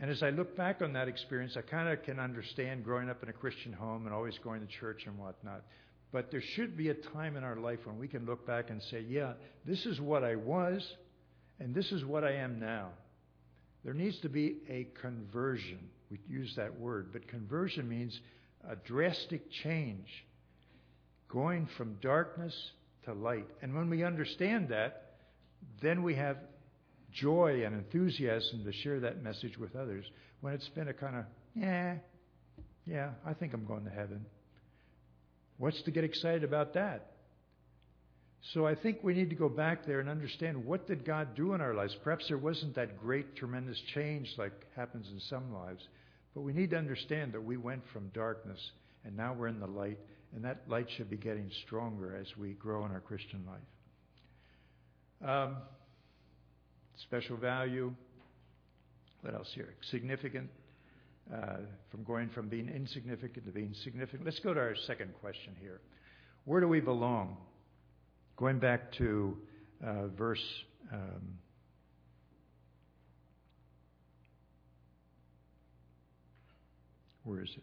And 0.00 0.10
as 0.10 0.22
I 0.22 0.30
look 0.30 0.56
back 0.56 0.80
on 0.80 0.92
that 0.92 1.08
experience, 1.08 1.56
I 1.56 1.62
kind 1.62 1.88
of 1.88 2.04
can 2.04 2.20
understand 2.20 2.84
growing 2.84 3.10
up 3.10 3.22
in 3.22 3.28
a 3.28 3.32
Christian 3.32 3.72
home 3.72 4.06
and 4.06 4.14
always 4.14 4.38
going 4.44 4.60
to 4.60 4.66
church 4.66 5.02
and 5.06 5.18
whatnot. 5.18 5.64
But 6.12 6.30
there 6.30 6.40
should 6.40 6.76
be 6.76 6.88
a 6.88 6.94
time 6.94 7.36
in 7.36 7.42
our 7.42 7.56
life 7.56 7.80
when 7.84 7.98
we 7.98 8.06
can 8.06 8.24
look 8.24 8.46
back 8.46 8.70
and 8.70 8.80
say, 8.90 9.04
yeah, 9.08 9.32
this 9.66 9.84
is 9.86 10.00
what 10.00 10.22
I 10.22 10.36
was, 10.36 10.86
and 11.58 11.74
this 11.74 11.90
is 11.90 12.04
what 12.04 12.24
I 12.24 12.34
am 12.34 12.60
now. 12.60 12.90
There 13.84 13.92
needs 13.92 14.18
to 14.20 14.28
be 14.28 14.58
a 14.68 14.86
conversion. 15.00 15.80
We 16.10 16.20
use 16.28 16.54
that 16.56 16.78
word, 16.78 17.10
but 17.12 17.28
conversion 17.28 17.88
means 17.88 18.18
a 18.68 18.76
drastic 18.76 19.50
change, 19.50 20.08
going 21.28 21.68
from 21.76 21.98
darkness 22.00 22.54
to 23.04 23.12
light. 23.12 23.46
And 23.62 23.74
when 23.74 23.90
we 23.90 24.04
understand 24.04 24.68
that, 24.68 25.16
then 25.82 26.02
we 26.02 26.14
have 26.14 26.36
joy 27.12 27.64
and 27.64 27.74
enthusiasm 27.74 28.64
to 28.64 28.72
share 28.72 29.00
that 29.00 29.22
message 29.22 29.58
with 29.58 29.76
others. 29.76 30.04
When 30.40 30.54
it's 30.54 30.68
been 30.70 30.88
a 30.88 30.94
kind 30.94 31.16
of, 31.16 31.24
yeah, 31.54 31.96
yeah, 32.86 33.10
I 33.26 33.34
think 33.34 33.52
I'm 33.54 33.66
going 33.66 33.84
to 33.84 33.90
heaven. 33.90 34.24
What's 35.58 35.82
to 35.82 35.90
get 35.90 36.04
excited 36.04 36.44
about 36.44 36.74
that? 36.74 37.12
So 38.54 38.66
I 38.66 38.74
think 38.74 38.98
we 39.02 39.14
need 39.14 39.30
to 39.30 39.36
go 39.36 39.48
back 39.48 39.84
there 39.84 40.00
and 40.00 40.08
understand 40.08 40.64
what 40.64 40.86
did 40.86 41.04
God 41.04 41.34
do 41.34 41.54
in 41.54 41.60
our 41.60 41.74
lives. 41.74 41.96
Perhaps 42.04 42.28
there 42.28 42.38
wasn't 42.38 42.76
that 42.76 43.00
great, 43.00 43.34
tremendous 43.36 43.78
change 43.94 44.32
like 44.38 44.52
happens 44.76 45.08
in 45.12 45.20
some 45.20 45.52
lives, 45.52 45.82
but 46.38 46.44
we 46.44 46.52
need 46.52 46.70
to 46.70 46.76
understand 46.76 47.32
that 47.32 47.42
we 47.42 47.56
went 47.56 47.82
from 47.92 48.12
darkness 48.14 48.60
and 49.04 49.16
now 49.16 49.34
we're 49.36 49.48
in 49.48 49.58
the 49.58 49.66
light, 49.66 49.98
and 50.32 50.44
that 50.44 50.60
light 50.68 50.86
should 50.96 51.10
be 51.10 51.16
getting 51.16 51.50
stronger 51.66 52.14
as 52.14 52.28
we 52.36 52.52
grow 52.52 52.84
in 52.86 52.92
our 52.92 53.00
Christian 53.00 53.44
life. 53.44 55.28
Um, 55.28 55.56
special 57.02 57.36
value. 57.36 57.92
What 59.22 59.34
else 59.34 59.48
here? 59.52 59.74
Significant. 59.90 60.48
Uh, 61.34 61.56
from 61.90 62.04
going 62.04 62.28
from 62.28 62.48
being 62.48 62.68
insignificant 62.68 63.44
to 63.44 63.50
being 63.50 63.74
significant. 63.82 64.24
Let's 64.24 64.38
go 64.38 64.54
to 64.54 64.60
our 64.60 64.76
second 64.86 65.14
question 65.20 65.56
here. 65.60 65.80
Where 66.44 66.60
do 66.60 66.68
we 66.68 66.78
belong? 66.78 67.36
Going 68.36 68.60
back 68.60 68.92
to 68.98 69.36
uh, 69.84 70.06
verse 70.16 70.44
um, 70.92 71.36
where 77.28 77.42
is 77.42 77.50
it? 77.56 77.62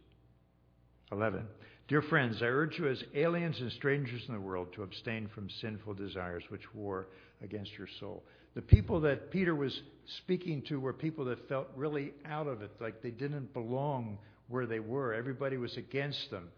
11. 1.12 1.43
Dear 1.88 2.01
friends, 2.03 2.38
I 2.41 2.45
urge 2.45 2.77
you 2.79 2.88
as 2.88 3.03
aliens 3.13 3.60
and 3.60 3.72
strangers 3.72 4.22
in 4.27 4.34
the 4.34 4.39
world 4.39 4.69
to 4.74 4.84
abstain 4.84 5.27
from 5.34 5.50
sinful 5.62 5.95
desires 5.95 6.43
which 6.50 6.74
war 6.74 7.07
against 7.43 7.72
your 7.77 7.88
soul. 8.00 8.24
The 8.55 8.62
people 8.62 9.01
that 9.01 9.31
Peter 9.31 9.53
was 9.55 9.77
speaking 10.24 10.63
to 10.69 10.79
were 10.79 10.93
people 10.93 11.25
that 11.25 11.48
felt 11.50 11.67
really 11.75 12.13
out 12.25 12.48
of 12.48 12.62
it, 12.62 12.72
like 12.79 13.01
they 13.01 13.12
didn't 13.12 13.53
belong 13.53 14.17
where 14.48 14.65
they 14.65 14.79
were. 14.79 15.13
Everybody 15.13 15.57
was 15.57 15.75
against 15.77 16.31
them. 16.31 16.50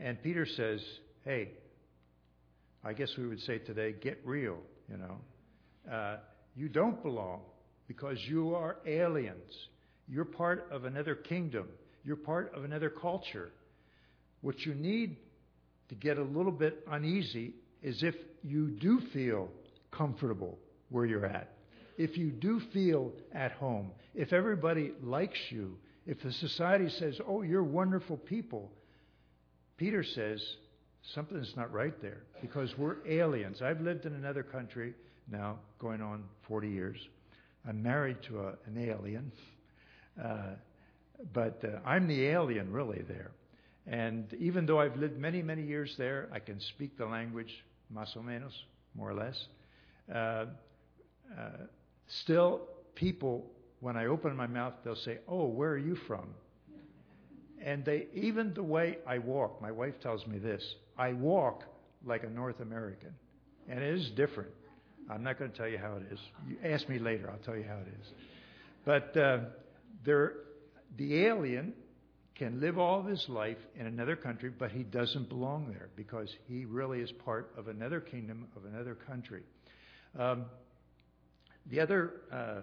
And 0.00 0.22
Peter 0.22 0.46
says, 0.46 0.80
hey, 1.24 1.50
I 2.84 2.92
guess 2.92 3.10
we 3.18 3.26
would 3.26 3.40
say 3.40 3.58
today, 3.58 3.94
get 4.00 4.20
real, 4.24 4.58
you 4.88 4.96
know. 4.96 5.92
Uh, 5.92 6.16
you 6.54 6.68
don't 6.68 7.02
belong 7.02 7.40
because 7.86 8.18
you 8.26 8.54
are 8.54 8.76
aliens. 8.86 9.52
You're 10.08 10.24
part 10.24 10.68
of 10.70 10.84
another 10.84 11.14
kingdom. 11.14 11.68
You're 12.06 12.16
part 12.16 12.54
of 12.54 12.64
another 12.64 12.88
culture. 12.88 13.50
What 14.40 14.64
you 14.64 14.74
need 14.74 15.16
to 15.88 15.96
get 15.96 16.18
a 16.18 16.22
little 16.22 16.52
bit 16.52 16.86
uneasy 16.88 17.54
is 17.82 18.02
if 18.04 18.14
you 18.44 18.70
do 18.70 19.00
feel 19.12 19.48
comfortable 19.90 20.56
where 20.88 21.04
you're 21.04 21.26
at, 21.26 21.52
if 21.98 22.16
you 22.16 22.30
do 22.30 22.60
feel 22.72 23.12
at 23.32 23.52
home, 23.52 23.90
if 24.14 24.32
everybody 24.32 24.92
likes 25.02 25.38
you, 25.50 25.76
if 26.06 26.22
the 26.22 26.32
society 26.32 26.88
says, 26.90 27.18
oh, 27.26 27.42
you're 27.42 27.64
wonderful 27.64 28.16
people, 28.16 28.70
Peter 29.76 30.04
says, 30.04 30.40
something's 31.14 31.54
not 31.56 31.72
right 31.72 32.00
there 32.00 32.22
because 32.40 32.70
we're 32.78 32.96
aliens. 33.08 33.62
I've 33.62 33.80
lived 33.80 34.06
in 34.06 34.14
another 34.14 34.44
country 34.44 34.94
now, 35.28 35.58
going 35.80 36.00
on 36.00 36.22
40 36.46 36.68
years. 36.68 36.96
I'm 37.68 37.82
married 37.82 38.18
to 38.28 38.40
a, 38.42 38.54
an 38.66 38.78
alien, 38.78 39.32
uh, 40.22 40.50
but 41.32 41.62
uh, 41.64 41.78
I'm 41.88 42.06
the 42.06 42.26
alien 42.26 42.72
really 42.72 43.02
there. 43.08 43.32
And 43.86 44.32
even 44.38 44.66
though 44.66 44.80
I've 44.80 44.96
lived 44.96 45.18
many, 45.18 45.42
many 45.42 45.62
years 45.62 45.94
there, 45.96 46.28
I 46.32 46.40
can 46.40 46.60
speak 46.60 46.98
the 46.98 47.06
language, 47.06 47.52
más 47.94 48.16
o 48.16 48.20
menos, 48.20 48.52
more 48.94 49.10
or 49.10 49.14
less. 49.14 49.46
Uh, 50.12 50.46
uh, 51.38 51.50
still, 52.08 52.62
people, 52.94 53.46
when 53.80 53.96
I 53.96 54.06
open 54.06 54.34
my 54.34 54.46
mouth, 54.46 54.74
they'll 54.84 54.96
say, 54.96 55.18
"Oh, 55.28 55.46
where 55.46 55.70
are 55.70 55.78
you 55.78 55.96
from?" 56.06 56.34
And 57.62 57.84
they, 57.84 58.06
even 58.12 58.54
the 58.54 58.62
way 58.62 58.98
I 59.06 59.18
walk, 59.18 59.60
my 59.62 59.70
wife 59.70 60.00
tells 60.00 60.26
me 60.26 60.38
this: 60.38 60.62
I 60.98 61.12
walk 61.12 61.64
like 62.04 62.24
a 62.24 62.30
North 62.30 62.60
American. 62.60 63.14
And 63.68 63.80
it 63.80 63.94
is 63.94 64.10
different. 64.10 64.50
I'm 65.10 65.22
not 65.22 65.38
going 65.38 65.50
to 65.50 65.56
tell 65.56 65.68
you 65.68 65.78
how 65.78 65.94
it 65.96 66.12
is. 66.12 66.18
You 66.48 66.56
ask 66.64 66.88
me 66.88 66.98
later, 66.98 67.30
I'll 67.30 67.44
tell 67.44 67.56
you 67.56 67.64
how 67.64 67.76
it 67.76 67.88
is. 68.00 68.06
But 68.84 69.16
uh, 69.16 69.38
there, 70.04 70.34
the 70.96 71.24
alien 71.24 71.72
can 72.34 72.60
live 72.60 72.78
all 72.78 73.00
of 73.00 73.06
his 73.06 73.24
life 73.28 73.56
in 73.78 73.86
another 73.86 74.14
country, 74.14 74.50
but 74.50 74.70
he 74.70 74.82
doesn't 74.82 75.28
belong 75.28 75.68
there 75.68 75.88
because 75.96 76.28
he 76.46 76.64
really 76.64 77.00
is 77.00 77.10
part 77.24 77.50
of 77.56 77.68
another 77.68 78.00
kingdom, 78.00 78.46
of 78.56 78.64
another 78.66 78.94
country. 78.94 79.42
Um, 80.18 80.44
the 81.70 81.80
other 81.80 82.12
uh, 82.32 82.60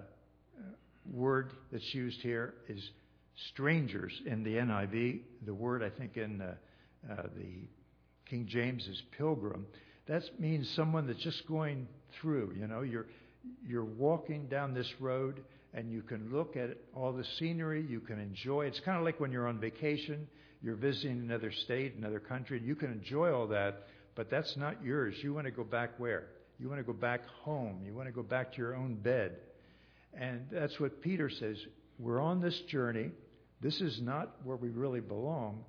word 1.12 1.54
that's 1.72 1.94
used 1.94 2.22
here 2.22 2.54
is 2.70 2.82
strangers 3.52 4.14
in 4.26 4.44
the 4.44 4.56
NIV. 4.56 5.22
The 5.46 5.54
word, 5.54 5.84
I 5.84 5.90
think, 5.90 6.18
in 6.18 6.42
uh, 6.42 6.54
uh, 7.12 7.24
the 7.36 7.68
King 8.30 8.48
James 8.48 8.88
is 8.88 9.02
pilgrim. 9.18 9.66
That 10.08 10.24
means 10.40 10.70
someone 10.76 11.08
that's 11.08 11.24
just 11.24 11.48
going 11.48 11.88
through. 12.22 12.54
You 12.60 12.68
know, 12.68 12.82
you're 12.82 13.08
you're 13.68 13.84
walking 13.84 14.48
down 14.48 14.74
this 14.74 14.90
road 15.00 15.42
and 15.74 15.92
you 15.92 16.02
can 16.02 16.32
look 16.32 16.56
at 16.56 16.78
all 16.96 17.12
the 17.12 17.26
scenery. 17.40 17.84
You 17.88 18.00
can 18.00 18.20
enjoy. 18.20 18.66
It's 18.66 18.80
kind 18.82 18.98
of 18.98 19.04
like 19.04 19.20
when 19.20 19.32
you're 19.32 19.48
on 19.48 19.60
vacation. 19.60 20.28
You're 20.62 20.76
visiting 20.76 21.20
another 21.20 21.52
state, 21.52 21.96
another 21.96 22.20
country. 22.20 22.62
You 22.64 22.76
can 22.76 22.92
enjoy 22.92 23.34
all 23.34 23.48
that, 23.48 23.84
but 24.16 24.30
that's 24.30 24.56
not 24.56 24.84
yours. 24.84 25.16
You 25.22 25.34
want 25.34 25.46
to 25.46 25.52
go 25.52 25.64
back 25.64 26.00
where? 26.00 26.28
You 26.60 26.70
want 26.70 26.80
to 26.80 26.86
go 26.86 26.94
back 26.94 27.26
home. 27.42 27.82
You 27.86 27.94
want 27.94 28.08
to 28.08 28.14
go 28.14 28.24
back 28.24 28.52
to 28.54 28.58
your 28.58 28.76
own 28.76 28.96
bed. 28.96 29.36
And 30.14 30.46
that's 30.52 30.80
what 30.80 31.02
Peter 31.02 31.30
says. 31.30 31.58
We're 32.00 32.22
on 32.22 32.40
this 32.40 32.58
journey. 32.70 33.12
This 33.62 33.82
is 33.82 34.00
not 34.02 34.36
where 34.44 34.56
we 34.56 34.70
really 34.70 35.02
belong. 35.02 35.66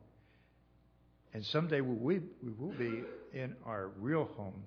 And 1.33 1.45
someday 1.47 1.81
we, 1.81 2.21
we 2.43 2.53
will 2.59 2.75
be 2.79 3.03
in 3.33 3.57
our 3.65 3.89
real 3.99 4.29
home. 4.37 4.63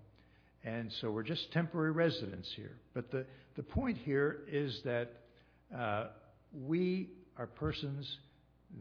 And 0.65 0.91
so 0.99 1.11
we're 1.11 1.23
just 1.23 1.51
temporary 1.53 1.91
residents 1.91 2.51
here. 2.55 2.75
But 2.93 3.11
the, 3.11 3.25
the 3.55 3.63
point 3.63 3.97
here 3.99 4.39
is 4.51 4.81
that 4.83 5.11
we 6.53 7.09
are 7.37 7.47
persons 7.47 8.17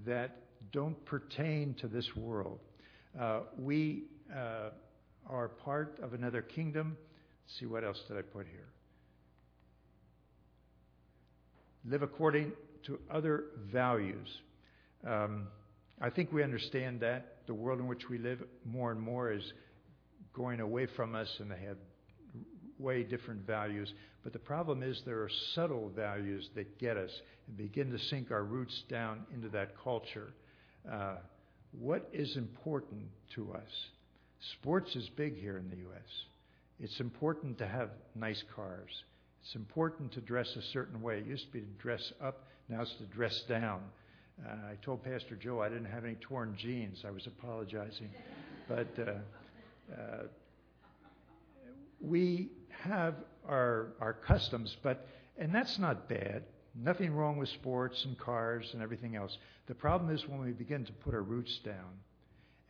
that 0.05 0.37
don't 0.73 1.03
pertain 1.05 1.75
to 1.81 1.89
this 1.89 2.09
world. 2.17 2.61
Uh, 3.19 3.41
we 3.59 4.05
uh, 4.35 4.71
are 5.29 5.49
part 5.49 5.99
of 6.03 6.13
another 6.13 6.43
kingdom. 6.43 6.97
Let's 7.45 7.61
see, 7.61 7.67
what 7.67 7.85
else 7.85 8.01
did 8.09 8.17
I 8.17 8.23
put 8.23 8.47
here? 8.47 8.69
live 11.89 12.03
according 12.03 12.53
to 12.85 12.99
other 13.11 13.45
values. 13.73 14.29
Um, 15.07 15.49
I 16.01 16.11
think 16.11 16.33
we 16.33 16.43
understand 16.43 17.01
that 17.01 17.39
the 17.47 17.55
world 17.55 17.79
in 17.79 17.87
which 17.87 18.09
we 18.11 18.19
live 18.19 18.43
more 18.65 18.91
and 18.91 19.01
more 19.01 19.33
is 19.33 19.43
going 20.35 20.61
away 20.61 20.87
from 20.97 21.15
us 21.15 21.29
and 21.39 21.51
they 21.51 21.61
have 21.61 21.77
way 22.79 23.03
different 23.03 23.47
values. 23.47 23.93
But 24.23 24.33
the 24.33 24.39
problem 24.39 24.83
is 24.83 25.03
there 25.05 25.23
are 25.23 25.31
subtle 25.55 25.91
values 25.95 26.51
that 26.55 26.79
get 26.79 26.97
us 26.97 27.11
and 27.47 27.57
begin 27.57 27.91
to 27.91 27.99
sink 27.99 28.31
our 28.31 28.45
roots 28.45 28.83
down 28.89 29.25
into 29.33 29.49
that 29.51 29.73
culture. 29.83 30.33
Uh, 30.91 31.17
what 31.79 32.09
is 32.13 32.37
important 32.37 33.03
to 33.35 33.53
us? 33.53 33.71
Sports 34.53 34.95
is 34.97 35.09
big 35.11 35.39
here 35.39 35.59
in 35.59 35.69
the 35.71 35.77
U.S. 35.77 36.25
It's 36.81 37.01
important 37.01 37.59
to 37.59 37.67
have 37.67 37.91
nice 38.15 38.43
cars. 38.55 38.91
It's 39.43 39.55
important 39.55 40.13
to 40.13 40.21
dress 40.21 40.55
a 40.57 40.63
certain 40.73 41.01
way. 41.01 41.19
It 41.19 41.27
used 41.27 41.47
to 41.47 41.53
be 41.53 41.61
to 41.61 41.67
dress 41.79 42.13
up, 42.21 42.45
now 42.69 42.83
it's 42.83 42.95
to 42.97 43.07
dress 43.07 43.43
down. 43.49 43.81
Uh, 44.45 44.73
I 44.73 44.75
told 44.85 45.03
Pastor 45.03 45.35
Joe 45.37 45.63
I 45.63 45.69
didn't 45.69 45.87
have 45.87 46.05
any 46.05 46.17
torn 46.17 46.57
jeans. 46.59 47.05
I 47.07 47.11
was 47.11 47.27
apologizing. 47.27 48.11
But 48.69 48.89
uh, 48.99 49.13
uh, 49.95 50.23
we 52.01 52.51
have 52.83 53.15
our, 53.49 53.89
our 54.01 54.13
customs, 54.13 54.77
but, 54.83 55.07
and 55.39 55.55
that's 55.55 55.79
not 55.79 56.09
bad. 56.09 56.45
Nothing 56.75 57.15
wrong 57.15 57.39
with 57.39 57.49
sports 57.49 58.05
and 58.05 58.19
cars 58.19 58.69
and 58.73 58.83
everything 58.83 59.17
else. 59.17 59.37
The 59.67 59.75
problem 59.75 60.15
is 60.15 60.27
when 60.29 60.41
we 60.41 60.53
begin 60.53 60.85
to 60.85 60.93
put 60.93 61.15
our 61.15 61.23
roots 61.23 61.59
down 61.65 62.01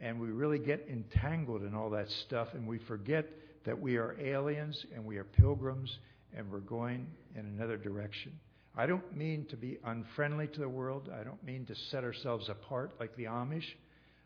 and 0.00 0.20
we 0.20 0.28
really 0.28 0.58
get 0.58 0.86
entangled 0.90 1.62
in 1.62 1.74
all 1.74 1.90
that 1.90 2.10
stuff 2.10 2.48
and 2.54 2.66
we 2.66 2.78
forget 2.78 3.26
that 3.64 3.80
we 3.80 3.96
are 3.96 4.16
aliens 4.20 4.84
and 4.94 5.04
we 5.04 5.16
are 5.16 5.24
pilgrims 5.24 5.98
and 6.36 6.50
we're 6.50 6.60
going 6.60 7.06
in 7.34 7.46
another 7.46 7.76
direction. 7.76 8.32
I 8.76 8.86
don't 8.86 9.16
mean 9.16 9.46
to 9.46 9.56
be 9.56 9.78
unfriendly 9.84 10.48
to 10.48 10.60
the 10.60 10.68
world. 10.68 11.10
I 11.12 11.24
don't 11.24 11.42
mean 11.42 11.64
to 11.66 11.74
set 11.90 12.04
ourselves 12.04 12.48
apart 12.48 12.92
like 13.00 13.16
the 13.16 13.24
Amish. 13.24 13.64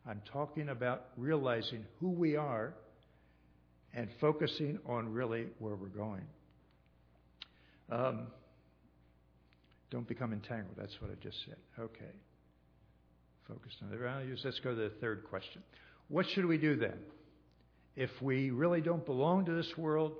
I'm 0.06 0.20
talking 0.32 0.70
about 0.70 1.06
realizing 1.16 1.84
who 2.00 2.10
we 2.10 2.36
are 2.36 2.74
and 3.94 4.08
focusing 4.20 4.78
on 4.86 5.12
really 5.12 5.46
where 5.58 5.74
we're 5.74 5.88
going. 5.88 6.24
Um, 7.90 8.26
don't 9.90 10.06
become 10.06 10.32
entangled. 10.32 10.76
That's 10.76 11.00
what 11.00 11.10
I 11.10 11.14
just 11.22 11.36
said. 11.44 11.56
Okay. 11.78 12.14
Focused 13.48 13.78
on 13.82 13.90
the 13.90 13.96
values. 13.96 14.40
Let's 14.44 14.60
go 14.60 14.70
to 14.70 14.76
the 14.76 14.92
third 15.00 15.24
question. 15.28 15.62
What 16.08 16.28
should 16.30 16.46
we 16.46 16.58
do 16.58 16.76
then? 16.76 16.98
If 17.96 18.10
we 18.22 18.50
really 18.50 18.80
don't 18.80 19.04
belong 19.04 19.46
to 19.46 19.52
this 19.52 19.76
world, 19.76 20.12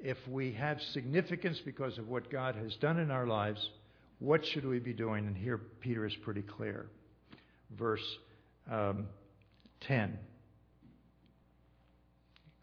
if 0.00 0.18
we 0.28 0.52
have 0.52 0.80
significance 0.92 1.60
because 1.64 1.96
of 1.98 2.08
what 2.08 2.30
God 2.30 2.56
has 2.56 2.74
done 2.76 2.98
in 2.98 3.10
our 3.10 3.26
lives, 3.26 3.70
what 4.18 4.44
should 4.44 4.66
we 4.66 4.78
be 4.80 4.92
doing? 4.92 5.26
And 5.26 5.36
here 5.36 5.58
Peter 5.80 6.04
is 6.04 6.14
pretty 6.16 6.42
clear. 6.42 6.86
Verse 7.78 8.04
um, 8.70 9.06
10. 9.82 10.18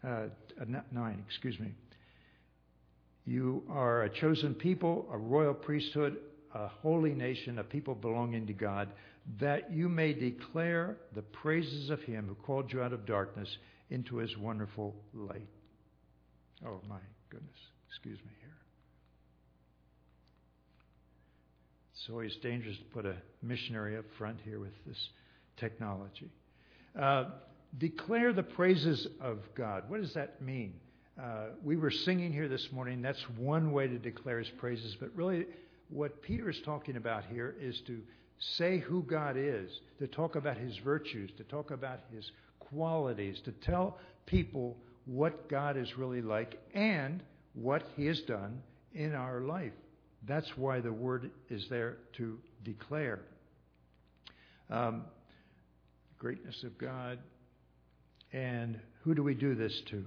Uh, 0.04 0.26
9, 0.92 1.24
excuse 1.26 1.58
me. 1.58 1.72
You 3.24 3.62
are 3.70 4.02
a 4.02 4.10
chosen 4.10 4.54
people, 4.54 5.06
a 5.10 5.16
royal 5.16 5.54
priesthood, 5.54 6.18
a 6.54 6.68
holy 6.68 7.14
nation, 7.14 7.58
a 7.58 7.64
people 7.64 7.94
belonging 7.94 8.46
to 8.46 8.52
God, 8.52 8.90
that 9.40 9.72
you 9.72 9.88
may 9.88 10.12
declare 10.12 10.98
the 11.14 11.22
praises 11.22 11.88
of 11.88 12.00
him 12.02 12.26
who 12.28 12.34
called 12.34 12.70
you 12.72 12.82
out 12.82 12.92
of 12.92 13.06
darkness 13.06 13.48
into 13.90 14.16
his 14.16 14.36
wonderful 14.36 14.94
light. 15.14 15.48
Oh, 16.66 16.80
my 16.88 17.00
goodness. 17.30 17.50
Excuse 17.88 18.18
me 18.18 18.32
here. 18.40 18.50
It's 21.94 22.10
always 22.10 22.36
dangerous 22.42 22.76
to 22.76 22.84
put 22.92 23.06
a 23.06 23.16
missionary 23.42 23.96
up 23.96 24.04
front 24.18 24.38
here 24.44 24.60
with 24.60 24.72
this 24.86 25.08
technology. 25.56 26.30
Uh, 26.98 27.24
declare 27.78 28.32
the 28.32 28.42
praises 28.42 29.06
of 29.20 29.38
God. 29.54 29.84
What 29.88 30.00
does 30.00 30.14
that 30.14 30.40
mean? 30.42 30.74
Uh, 31.20 31.46
we 31.62 31.76
were 31.76 31.90
singing 31.90 32.32
here 32.32 32.48
this 32.48 32.72
morning. 32.72 33.02
That's 33.02 33.22
one 33.36 33.72
way 33.72 33.86
to 33.86 33.98
declare 33.98 34.38
his 34.38 34.48
praises. 34.58 34.96
But 34.98 35.10
really, 35.14 35.46
what 35.88 36.22
Peter 36.22 36.50
is 36.50 36.60
talking 36.64 36.96
about 36.96 37.24
here 37.26 37.54
is 37.60 37.80
to 37.86 38.00
say 38.38 38.78
who 38.78 39.02
God 39.02 39.36
is, 39.36 39.70
to 39.98 40.06
talk 40.06 40.36
about 40.36 40.56
his 40.56 40.76
virtues, 40.78 41.30
to 41.36 41.44
talk 41.44 41.70
about 41.70 42.00
his 42.12 42.30
qualities, 42.58 43.40
to 43.44 43.52
tell 43.52 43.98
people 44.26 44.76
what 45.06 45.48
God 45.48 45.76
is 45.76 45.96
really 45.96 46.22
like 46.22 46.58
and 46.74 47.22
what 47.54 47.82
He 47.96 48.06
has 48.06 48.20
done 48.20 48.62
in 48.92 49.14
our 49.14 49.40
life. 49.40 49.72
That's 50.26 50.56
why 50.56 50.80
the 50.80 50.92
word 50.92 51.30
is 51.50 51.68
there 51.68 51.98
to 52.14 52.38
declare. 52.62 53.20
Um, 54.70 55.04
greatness 56.18 56.62
of 56.62 56.78
God. 56.78 57.18
And 58.34 58.80
who 59.04 59.14
do 59.14 59.22
we 59.22 59.34
do 59.34 59.54
this 59.54 59.80
to? 59.90 60.04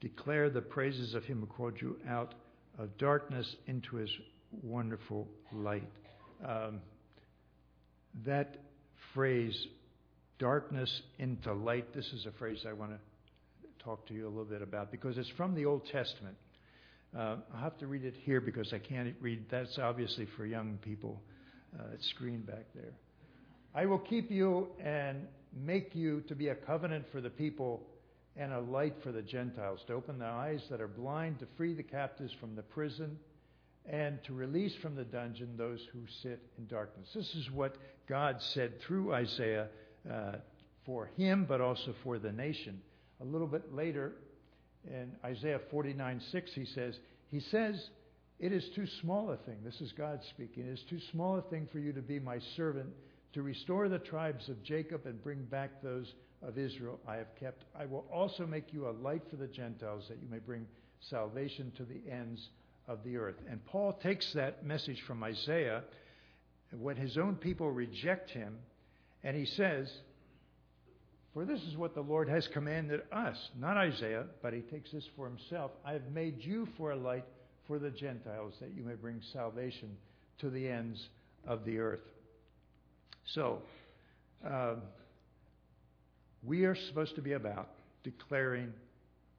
Declare 0.00 0.50
the 0.50 0.60
praises 0.60 1.14
of 1.14 1.24
Him 1.24 1.40
who 1.40 1.46
called 1.46 1.80
you 1.80 1.96
out 2.06 2.34
of 2.78 2.96
darkness 2.98 3.56
into 3.66 3.96
His 3.96 4.10
wonderful 4.62 5.26
light. 5.50 5.88
Um, 6.46 6.82
that 8.26 8.56
phrase, 9.14 9.66
darkness 10.38 11.02
into 11.18 11.54
light, 11.54 11.94
this 11.94 12.06
is 12.12 12.26
a 12.26 12.32
phrase 12.38 12.64
I 12.68 12.74
want 12.74 12.92
to 12.92 12.98
talk 13.82 14.06
to 14.08 14.14
you 14.14 14.26
a 14.26 14.28
little 14.28 14.44
bit 14.44 14.60
about 14.60 14.90
because 14.90 15.16
it's 15.16 15.30
from 15.38 15.54
the 15.54 15.64
Old 15.64 15.86
Testament. 15.90 16.36
Uh, 17.16 17.36
I'll 17.54 17.60
have 17.60 17.78
to 17.78 17.86
read 17.86 18.04
it 18.04 18.14
here 18.24 18.42
because 18.42 18.72
I 18.74 18.78
can't 18.78 19.14
read. 19.22 19.46
That's 19.50 19.78
obviously 19.78 20.26
for 20.36 20.44
young 20.44 20.78
people. 20.82 21.22
Uh, 21.78 21.84
it's 21.94 22.08
screen 22.10 22.40
back 22.42 22.66
there. 22.74 22.92
I 23.74 23.86
will 23.86 23.98
keep 23.98 24.30
you 24.30 24.68
and 24.84 25.26
make 25.56 25.94
you 25.94 26.22
to 26.22 26.34
be 26.34 26.48
a 26.48 26.54
covenant 26.54 27.06
for 27.12 27.20
the 27.20 27.30
people 27.30 27.82
and 28.36 28.52
a 28.52 28.60
light 28.60 28.94
for 29.02 29.12
the 29.12 29.22
Gentiles, 29.22 29.80
to 29.86 29.92
open 29.92 30.18
the 30.18 30.26
eyes 30.26 30.62
that 30.70 30.80
are 30.80 30.88
blind, 30.88 31.38
to 31.38 31.46
free 31.56 31.74
the 31.74 31.82
captives 31.82 32.32
from 32.40 32.56
the 32.56 32.62
prison, 32.62 33.16
and 33.86 34.22
to 34.24 34.32
release 34.32 34.74
from 34.76 34.96
the 34.96 35.04
dungeon 35.04 35.56
those 35.56 35.80
who 35.92 36.00
sit 36.22 36.40
in 36.58 36.66
darkness. 36.66 37.08
This 37.14 37.34
is 37.34 37.50
what 37.50 37.76
God 38.08 38.40
said 38.40 38.80
through 38.80 39.12
Isaiah 39.12 39.68
uh, 40.10 40.32
for 40.84 41.10
him, 41.16 41.44
but 41.48 41.60
also 41.60 41.94
for 42.02 42.18
the 42.18 42.32
nation. 42.32 42.80
A 43.20 43.24
little 43.24 43.46
bit 43.46 43.74
later 43.74 44.12
in 44.86 45.12
Isaiah 45.24 45.60
49 45.70 46.20
6, 46.32 46.52
he 46.52 46.64
says, 46.64 46.98
He 47.30 47.40
says, 47.40 47.88
It 48.38 48.52
is 48.52 48.68
too 48.74 48.86
small 49.00 49.30
a 49.30 49.36
thing. 49.36 49.58
This 49.64 49.80
is 49.80 49.92
God 49.92 50.20
speaking. 50.30 50.66
It 50.66 50.72
is 50.72 50.84
too 50.90 51.00
small 51.12 51.36
a 51.36 51.42
thing 51.42 51.68
for 51.70 51.78
you 51.78 51.92
to 51.92 52.02
be 52.02 52.18
my 52.18 52.38
servant, 52.56 52.88
to 53.34 53.42
restore 53.42 53.88
the 53.88 53.98
tribes 53.98 54.48
of 54.48 54.62
Jacob 54.62 55.06
and 55.06 55.22
bring 55.22 55.42
back 55.44 55.82
those 55.82 56.14
of 56.42 56.56
Israel 56.56 57.00
I 57.06 57.16
have 57.16 57.34
kept. 57.38 57.64
I 57.78 57.84
will 57.84 58.04
also 58.12 58.46
make 58.46 58.72
you 58.72 58.88
a 58.88 58.92
light 59.02 59.22
for 59.28 59.36
the 59.36 59.48
Gentiles, 59.48 60.06
that 60.08 60.18
you 60.22 60.28
may 60.30 60.38
bring 60.38 60.66
salvation 61.00 61.72
to 61.76 61.84
the 61.84 62.00
ends 62.10 62.48
of 62.86 63.02
the 63.04 63.16
earth. 63.16 63.36
And 63.50 63.64
Paul 63.66 63.92
takes 63.94 64.32
that 64.34 64.64
message 64.64 65.02
from 65.02 65.22
Isaiah 65.22 65.82
when 66.78 66.96
his 66.96 67.18
own 67.18 67.36
people 67.36 67.70
reject 67.70 68.30
him, 68.30 68.56
and 69.22 69.36
he 69.36 69.46
says, 69.46 69.92
for 71.32 71.44
this 71.44 71.60
is 71.62 71.76
what 71.76 71.94
the 71.94 72.00
Lord 72.00 72.28
has 72.28 72.46
commanded 72.46 73.02
us, 73.10 73.36
not 73.58 73.76
Isaiah, 73.76 74.26
but 74.42 74.52
he 74.52 74.60
takes 74.60 74.92
this 74.92 75.08
for 75.16 75.28
himself. 75.28 75.72
I 75.84 75.92
have 75.92 76.08
made 76.12 76.36
you 76.38 76.68
for 76.76 76.92
a 76.92 76.96
light 76.96 77.24
for 77.66 77.80
the 77.80 77.90
Gentiles, 77.90 78.54
that 78.60 78.72
you 78.76 78.84
may 78.84 78.94
bring 78.94 79.20
salvation 79.32 79.96
to 80.38 80.50
the 80.50 80.68
ends 80.68 81.08
of 81.44 81.64
the 81.64 81.78
earth. 81.78 82.00
So, 83.32 83.62
uh, 84.46 84.74
we 86.42 86.64
are 86.64 86.76
supposed 86.88 87.14
to 87.16 87.22
be 87.22 87.32
about 87.32 87.70
declaring 88.02 88.72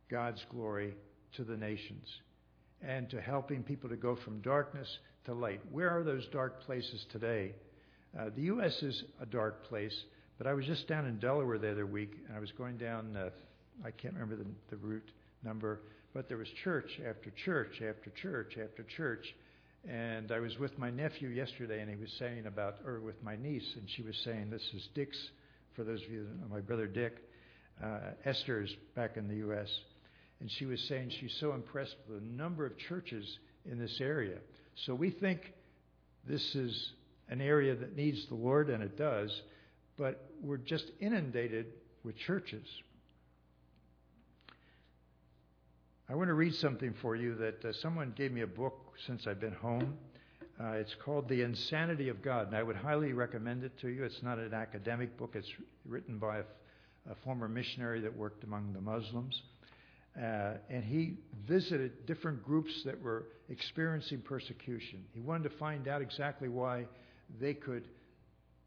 God's 0.10 0.44
glory 0.50 0.96
to 1.36 1.44
the 1.44 1.56
nations 1.56 2.08
and 2.82 3.10
to 3.12 3.22
helping 3.22 3.64
people 3.64 3.90
to 3.90 3.96
go 3.96 4.16
from 4.16 4.42
darkness 4.42 4.88
to 5.26 5.34
light. 5.34 5.62
Where 5.72 5.90
are 5.90 6.04
those 6.04 6.26
dark 6.32 6.62
places 6.62 7.06
today? 7.12 7.54
Uh, 8.18 8.30
the 8.36 8.44
U.S. 8.44 8.82
is 8.82 9.04
a 9.22 9.26
dark 9.26 9.66
place. 9.66 9.96
But 10.38 10.48
I 10.48 10.54
was 10.54 10.66
just 10.66 10.88
down 10.88 11.06
in 11.06 11.20
Delaware 11.20 11.58
the 11.58 11.72
other 11.72 11.86
week, 11.86 12.14
and 12.28 12.36
I 12.36 12.40
was 12.40 12.52
going 12.52 12.78
down, 12.78 13.16
uh, 13.16 13.30
I 13.86 13.92
can't 13.92 14.14
remember 14.14 14.36
the, 14.36 14.46
the 14.70 14.78
route 14.78 15.12
number, 15.44 15.82
but 16.14 16.28
there 16.28 16.38
was 16.38 16.48
church 16.64 17.00
after 17.08 17.32
church 17.46 17.82
after 17.82 18.10
church 18.22 18.58
after 18.62 18.84
church. 18.84 19.34
And 19.90 20.32
I 20.32 20.40
was 20.40 20.58
with 20.58 20.78
my 20.80 20.90
nephew 20.90 21.30
yesterday, 21.30 21.82
and 21.82 21.90
he 21.90 21.96
was 21.96 22.12
saying 22.14 22.46
about, 22.48 22.78
or 22.86 23.00
with 23.00 23.22
my 23.24 23.36
niece, 23.36 23.76
and 23.76 23.90
she 23.90 24.02
was 24.02 24.18
saying, 24.18 24.50
this 24.50 24.64
is 24.74 24.90
Dick's, 24.96 25.30
for 25.76 25.84
those 25.84 26.02
of 26.02 26.12
you 26.12 26.24
that 26.24 26.40
know 26.42 26.48
my 26.50 26.62
brother 26.62 26.88
Dick. 26.88 27.18
Uh, 27.84 28.12
Esther 28.24 28.62
is 28.62 28.76
back 28.96 29.18
in 29.18 29.28
the 29.28 29.36
U.S., 29.36 29.70
and 30.40 30.50
she 30.50 30.66
was 30.66 30.82
saying 30.82 31.12
she's 31.12 31.36
so 31.40 31.54
impressed 31.54 31.96
with 32.08 32.20
the 32.20 32.26
number 32.26 32.66
of 32.66 32.78
churches 32.78 33.40
in 33.70 33.78
this 33.78 34.02
area. 34.02 34.38
So 34.76 34.96
we 34.96 35.10
think 35.10 35.54
this 36.28 36.56
is 36.56 36.94
an 37.30 37.42
area 37.42 37.76
that 37.76 37.96
needs 37.96 38.26
the 38.28 38.36
Lord, 38.36 38.70
and 38.70 38.84
it 38.84 38.98
does 38.98 39.42
but 39.98 40.30
we're 40.42 40.58
just 40.58 40.92
inundated 41.00 41.68
with 42.04 42.18
churches. 42.18 42.68
I 46.08 46.14
want 46.14 46.28
to 46.28 46.36
read 46.36 46.54
something 46.54 46.94
for 47.02 47.16
you 47.16 47.34
that 47.36 47.66
uh, 47.66 47.74
someone 47.74 48.14
gave 48.16 48.32
me 48.32 48.42
a 48.42 48.48
book 48.48 48.94
since 49.08 49.26
I've 49.26 49.40
been 49.40 49.56
home. 49.56 49.98
Uh, 50.62 50.74
it's 50.74 50.94
called 51.04 51.28
The 51.28 51.42
Insanity 51.42 52.10
of 52.10 52.22
God, 52.22 52.46
and 52.46 52.56
I 52.56 52.62
would 52.62 52.76
highly 52.76 53.12
recommend 53.12 53.64
it 53.64 53.76
to 53.80 53.88
you. 53.88 54.04
It's 54.04 54.22
not 54.22 54.38
an 54.38 54.54
academic 54.54 55.18
book, 55.18 55.32
it's 55.34 55.50
written 55.84 56.20
by 56.20 56.38
a, 56.38 56.44
a 57.12 57.16
former 57.24 57.48
missionary 57.48 58.02
that 58.02 58.16
worked 58.16 58.44
among 58.44 58.72
the 58.74 58.82
Muslims. 58.82 59.42
Uh, 60.16 60.54
and 60.70 60.84
he 60.84 61.16
visited 61.48 62.06
different 62.06 62.46
groups 62.46 62.84
that 62.84 63.02
were 63.02 63.24
experiencing 63.50 64.22
persecution. 64.22 65.04
He 65.12 65.22
wanted 65.22 65.50
to 65.50 65.58
find 65.58 65.88
out 65.88 66.04
exactly 66.04 66.50
why 66.50 66.86
they 67.42 67.56
could 67.56 67.88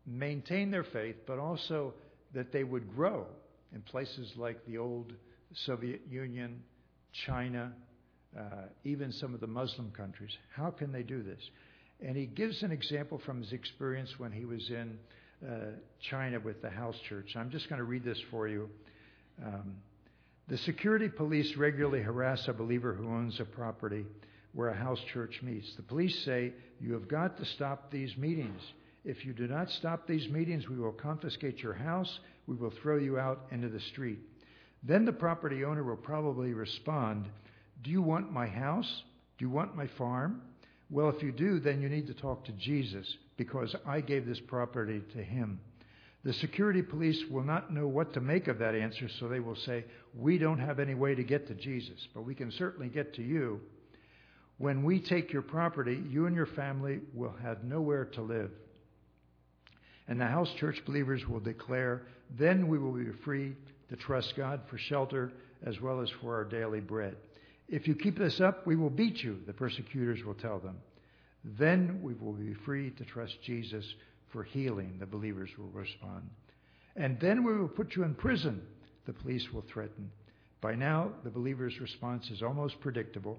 maintain 0.04 0.72
their 0.72 0.82
faith, 0.82 1.16
but 1.24 1.38
also 1.38 1.94
that 2.34 2.50
they 2.50 2.64
would 2.64 2.92
grow 2.96 3.26
in 3.72 3.80
places 3.82 4.32
like 4.36 4.66
the 4.66 4.76
old 4.76 5.12
Soviet 5.54 6.02
Union, 6.10 6.60
China, 7.12 7.72
uh, 8.38 8.42
even 8.84 9.12
some 9.12 9.34
of 9.34 9.40
the 9.40 9.46
Muslim 9.46 9.90
countries. 9.92 10.36
How 10.54 10.70
can 10.70 10.92
they 10.92 11.02
do 11.02 11.22
this? 11.22 11.40
And 12.00 12.16
he 12.16 12.26
gives 12.26 12.62
an 12.62 12.70
example 12.70 13.20
from 13.24 13.42
his 13.42 13.52
experience 13.52 14.18
when 14.18 14.30
he 14.30 14.44
was 14.44 14.70
in 14.70 14.98
uh, 15.46 15.72
China 16.00 16.38
with 16.40 16.62
the 16.62 16.70
house 16.70 16.96
church. 17.08 17.34
I'm 17.36 17.50
just 17.50 17.68
going 17.68 17.78
to 17.78 17.84
read 17.84 18.04
this 18.04 18.20
for 18.30 18.48
you. 18.48 18.68
Um, 19.44 19.76
the 20.48 20.58
security 20.58 21.08
police 21.08 21.56
regularly 21.56 22.02
harass 22.02 22.48
a 22.48 22.52
believer 22.52 22.94
who 22.94 23.08
owns 23.08 23.38
a 23.38 23.44
property 23.44 24.04
where 24.54 24.70
a 24.70 24.76
house 24.76 25.00
church 25.12 25.40
meets. 25.42 25.74
The 25.76 25.82
police 25.82 26.24
say, 26.24 26.52
You 26.80 26.94
have 26.94 27.08
got 27.08 27.36
to 27.36 27.44
stop 27.44 27.90
these 27.90 28.16
meetings. 28.16 28.60
If 29.04 29.24
you 29.24 29.32
do 29.32 29.46
not 29.46 29.70
stop 29.70 30.06
these 30.06 30.28
meetings, 30.28 30.68
we 30.68 30.76
will 30.76 30.92
confiscate 30.92 31.58
your 31.58 31.74
house. 31.74 32.18
We 32.46 32.56
will 32.56 32.72
throw 32.82 32.98
you 32.98 33.18
out 33.18 33.46
into 33.50 33.68
the 33.68 33.80
street. 33.80 34.18
Then 34.82 35.04
the 35.04 35.12
property 35.12 35.64
owner 35.64 35.82
will 35.82 35.96
probably 35.96 36.52
respond, 36.52 37.28
Do 37.82 37.90
you 37.90 38.02
want 38.02 38.32
my 38.32 38.46
house? 38.46 39.02
Do 39.38 39.44
you 39.44 39.50
want 39.50 39.76
my 39.76 39.86
farm? 39.86 40.42
Well, 40.90 41.08
if 41.10 41.22
you 41.22 41.32
do, 41.32 41.60
then 41.60 41.82
you 41.82 41.88
need 41.88 42.06
to 42.06 42.14
talk 42.14 42.44
to 42.44 42.52
Jesus 42.52 43.16
because 43.36 43.74
I 43.86 44.00
gave 44.00 44.26
this 44.26 44.40
property 44.40 45.02
to 45.12 45.22
him. 45.22 45.60
The 46.24 46.32
security 46.32 46.82
police 46.82 47.24
will 47.30 47.44
not 47.44 47.72
know 47.72 47.86
what 47.86 48.12
to 48.14 48.20
make 48.20 48.48
of 48.48 48.58
that 48.58 48.74
answer, 48.74 49.08
so 49.08 49.28
they 49.28 49.40
will 49.40 49.56
say, 49.56 49.84
We 50.14 50.38
don't 50.38 50.58
have 50.58 50.80
any 50.80 50.94
way 50.94 51.14
to 51.14 51.22
get 51.22 51.46
to 51.48 51.54
Jesus, 51.54 52.08
but 52.14 52.22
we 52.22 52.34
can 52.34 52.50
certainly 52.50 52.88
get 52.88 53.14
to 53.14 53.22
you. 53.22 53.60
When 54.58 54.82
we 54.82 54.98
take 54.98 55.32
your 55.32 55.42
property, 55.42 56.02
you 56.08 56.26
and 56.26 56.34
your 56.34 56.46
family 56.46 57.00
will 57.14 57.34
have 57.42 57.62
nowhere 57.62 58.06
to 58.06 58.22
live. 58.22 58.50
And 60.08 60.20
the 60.20 60.26
house 60.26 60.52
church 60.58 60.82
believers 60.84 61.28
will 61.28 61.40
declare, 61.40 62.02
Then 62.36 62.66
we 62.66 62.78
will 62.78 62.92
be 62.92 63.12
free 63.24 63.54
to 63.88 63.96
trust 63.96 64.36
God 64.36 64.60
for 64.68 64.78
shelter 64.78 65.32
as 65.64 65.80
well 65.80 66.00
as 66.00 66.10
for 66.20 66.34
our 66.34 66.44
daily 66.44 66.80
bread. 66.80 67.16
If 67.68 67.86
you 67.86 67.94
keep 67.94 68.18
this 68.18 68.40
up, 68.40 68.66
we 68.66 68.76
will 68.76 68.90
beat 68.90 69.22
you, 69.22 69.38
the 69.46 69.52
persecutors 69.52 70.24
will 70.24 70.34
tell 70.34 70.58
them. 70.58 70.78
Then 71.44 72.00
we 72.02 72.14
will 72.14 72.32
be 72.32 72.54
free 72.54 72.90
to 72.92 73.04
trust 73.04 73.42
Jesus 73.42 73.84
for 74.30 74.42
healing, 74.42 74.96
the 74.98 75.06
believers 75.06 75.50
will 75.58 75.68
respond. 75.68 76.28
And 76.96 77.18
then 77.20 77.44
we 77.44 77.56
will 77.56 77.68
put 77.68 77.96
you 77.96 78.02
in 78.04 78.14
prison, 78.14 78.62
the 79.06 79.12
police 79.12 79.52
will 79.52 79.64
threaten. 79.68 80.10
By 80.60 80.74
now, 80.74 81.12
the 81.24 81.30
believer's 81.30 81.80
response 81.80 82.30
is 82.30 82.42
almost 82.42 82.80
predictable. 82.80 83.38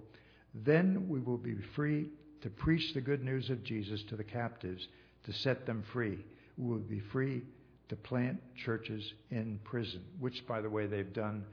Then 0.54 1.08
we 1.10 1.20
will 1.20 1.38
be 1.38 1.56
free 1.76 2.08
to 2.42 2.50
preach 2.50 2.94
the 2.94 3.02
good 3.02 3.24
news 3.24 3.50
of 3.50 3.64
Jesus 3.64 4.02
to 4.04 4.16
the 4.16 4.24
captives, 4.24 4.88
to 5.26 5.34
set 5.34 5.66
them 5.66 5.84
free. 5.92 6.18
We 6.58 6.70
will 6.70 6.80
be 6.80 7.02
free 7.02 7.44
to 7.90 7.96
plant 7.96 8.40
churches 8.66 9.14
in 9.32 9.60
prison, 9.64 10.04
which, 10.20 10.46
by 10.48 10.62
the 10.62 10.70
way, 10.70 10.86
they've 10.88 11.14
done 11.14 11.44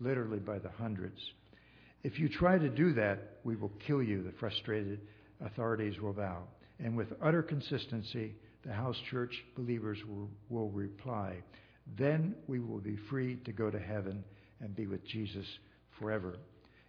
literally 0.00 0.38
by 0.38 0.58
the 0.58 0.70
hundreds. 0.70 1.20
If 2.02 2.18
you 2.18 2.28
try 2.28 2.58
to 2.58 2.68
do 2.68 2.92
that, 2.94 3.38
we 3.44 3.56
will 3.56 3.72
kill 3.86 4.02
you, 4.02 4.22
the 4.22 4.32
frustrated 4.32 5.00
authorities 5.44 6.00
will 6.00 6.12
vow. 6.12 6.44
And 6.78 6.96
with 6.96 7.12
utter 7.22 7.42
consistency, 7.42 8.34
the 8.64 8.72
house 8.72 8.98
church 9.10 9.34
believers 9.56 9.98
will, 10.08 10.30
will 10.48 10.70
reply, 10.70 11.36
Then 11.98 12.34
we 12.46 12.60
will 12.60 12.80
be 12.80 12.96
free 13.10 13.36
to 13.44 13.52
go 13.52 13.70
to 13.70 13.78
heaven 13.78 14.24
and 14.60 14.74
be 14.74 14.86
with 14.86 15.06
Jesus 15.06 15.46
forever. 15.98 16.36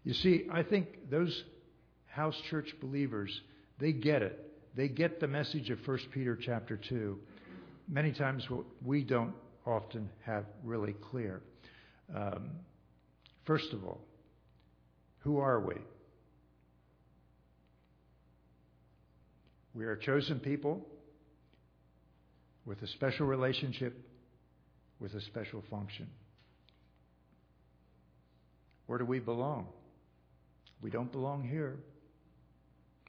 You 0.03 0.13
see, 0.13 0.47
I 0.51 0.63
think 0.63 1.09
those 1.09 1.43
house 2.07 2.39
church 2.49 2.73
believers, 2.79 3.41
they 3.79 3.91
get 3.91 4.21
it. 4.21 4.39
They 4.75 4.87
get 4.87 5.19
the 5.19 5.27
message 5.27 5.69
of 5.69 5.85
1 5.85 5.99
Peter 6.13 6.35
chapter 6.35 6.77
2. 6.77 7.19
Many 7.87 8.11
times 8.13 8.49
what 8.49 8.65
we 8.83 9.03
don't 9.03 9.33
often 9.65 10.09
have 10.25 10.45
really 10.63 10.93
clear. 11.11 11.41
Um, 12.15 12.51
first 13.45 13.73
of 13.73 13.83
all, 13.83 14.01
who 15.19 15.39
are 15.39 15.59
we? 15.59 15.75
We 19.73 19.85
are 19.85 19.95
chosen 19.95 20.39
people 20.39 20.85
with 22.65 22.81
a 22.81 22.87
special 22.87 23.27
relationship, 23.27 23.95
with 24.99 25.13
a 25.13 25.21
special 25.21 25.63
function. 25.69 26.07
Where 28.87 28.97
do 28.97 29.05
we 29.05 29.19
belong? 29.19 29.67
We 30.81 30.89
don't 30.89 31.11
belong 31.11 31.43
here. 31.43 31.77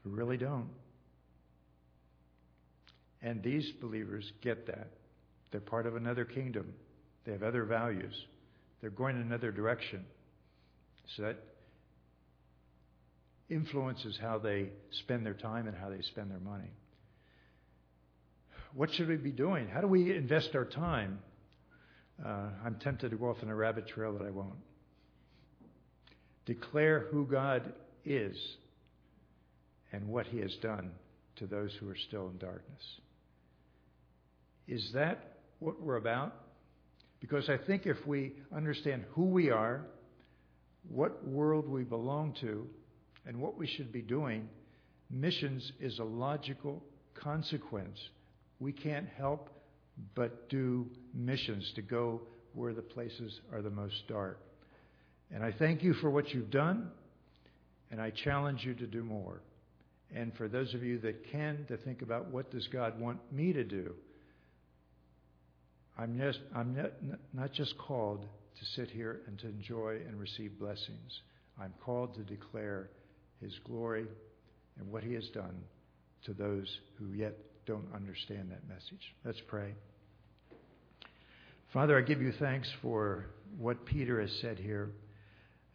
We 0.05 0.11
really 0.11 0.37
don't. 0.37 0.69
And 3.23 3.43
these 3.43 3.73
believers 3.81 4.31
get 4.43 4.67
that. 4.67 4.89
They're 5.51 5.61
part 5.61 5.87
of 5.87 5.97
another 5.97 6.25
kingdom. 6.25 6.75
They 7.25 7.33
have 7.33 7.43
other 7.43 7.65
values. 7.65 8.15
They're 8.81 8.91
going 8.91 9.17
in 9.17 9.23
another 9.23 9.51
direction. 9.51 10.05
So 11.17 11.23
that 11.23 11.39
influences 13.49 14.19
how 14.21 14.39
they 14.39 14.71
spend 14.91 15.25
their 15.25 15.35
time 15.35 15.67
and 15.67 15.77
how 15.77 15.89
they 15.89 16.03
spend 16.03 16.31
their 16.31 16.41
money. 16.41 16.71
What 18.75 18.93
should 18.93 19.09
we 19.09 19.17
be 19.17 19.31
doing? 19.31 19.69
How 19.69 19.81
do 19.81 19.87
we 19.87 20.15
invest 20.15 20.55
our 20.55 20.65
time? 20.65 21.21
Uh, 22.25 22.49
I'm 22.65 22.77
tempted 22.77 23.11
to 23.11 23.17
go 23.17 23.31
off 23.31 23.39
on 23.43 23.49
a 23.49 23.55
rabbit 23.55 23.87
trail, 23.87 24.13
but 24.13 24.27
I 24.27 24.31
won't. 24.31 24.59
Declare 26.45 27.07
who 27.11 27.27
God 27.27 27.73
is 28.05 28.37
and 29.93 30.09
what 30.09 30.27
He 30.27 30.39
has 30.39 30.55
done 30.57 30.91
to 31.37 31.47
those 31.47 31.73
who 31.75 31.89
are 31.89 31.97
still 31.97 32.29
in 32.29 32.39
darkness. 32.39 32.83
Is 34.69 34.91
that 34.95 35.39
what 35.59 35.81
we're 35.81 35.97
about? 35.97 36.35
Because 37.21 37.49
I 37.49 37.57
think 37.57 37.87
if 37.87 38.07
we 38.07 38.33
understand 38.55 39.05
who 39.11 39.25
we 39.25 39.51
are, 39.51 39.87
what 40.89 41.27
world 41.27 41.69
we 41.69 41.83
belong 41.83 42.35
to, 42.41 42.67
and 43.27 43.41
what 43.41 43.57
we 43.57 43.67
should 43.67 43.93
be 43.93 44.03
doing, 44.03 44.49
missions 45.11 45.73
is 45.81 45.99
a 45.99 46.05
logical 46.05 46.83
consequence. 47.15 47.99
We 48.61 48.73
can't 48.73 49.09
help 49.17 49.51
but 50.15 50.49
do 50.49 50.87
missions 51.15 51.73
to 51.75 51.83
go 51.83 52.23
where 52.55 52.73
the 52.73 52.83
places 52.83 53.41
are 53.53 53.63
the 53.63 53.71
most 53.71 54.07
dark. 54.09 54.41
And 55.33 55.43
I 55.43 55.53
thank 55.53 55.83
you 55.83 55.95
for 55.95 56.11
what 56.11 56.33
you've 56.33 56.51
done, 56.51 56.91
and 57.91 58.01
I 58.01 58.11
challenge 58.11 58.65
you 58.65 58.75
to 58.75 58.87
do 58.87 59.03
more. 59.03 59.41
And 60.15 60.33
for 60.37 60.49
those 60.49 60.73
of 60.75 60.85
you 60.85 60.99
that 61.01 61.31
can, 61.33 61.65
to 61.69 61.77
think 61.79 62.03
about 62.03 62.31
what 62.31 62.51
does 62.51 62.67
God 62.69 63.01
want 63.01 63.19
me 63.33 63.53
to 63.53 63.65
do. 63.65 63.95
I'm, 65.99 66.19
just, 66.19 66.41
I'm 66.55 66.75
not, 66.75 66.93
not 67.33 67.53
just 67.53 67.77
called 67.79 68.23
to 68.23 68.65
sit 68.75 68.91
here 68.91 69.21
and 69.27 69.39
to 69.41 69.49
enjoy 69.49 70.01
and 70.07 70.19
receive 70.19 70.59
blessings. 70.59 71.21
I'm 71.61 71.73
called 71.85 72.15
to 72.15 72.23
declare 72.23 72.91
his 73.41 73.53
glory 73.65 74.07
and 74.79 74.91
what 74.91 75.03
he 75.03 75.15
has 75.15 75.29
done 75.29 75.63
to 76.25 76.35
those 76.35 76.67
who 76.99 77.13
yet 77.13 77.35
don't 77.67 77.87
understand 77.95 78.51
that 78.51 78.67
message. 78.69 79.15
Let's 79.25 79.41
pray. 79.49 79.75
Father, 81.73 81.99
I 81.99 82.03
give 82.03 82.23
you 82.23 82.33
thanks 82.39 82.69
for 82.81 83.27
what 83.59 83.85
Peter 83.85 84.21
has 84.21 84.31
said 84.41 84.59
here. 84.59 84.91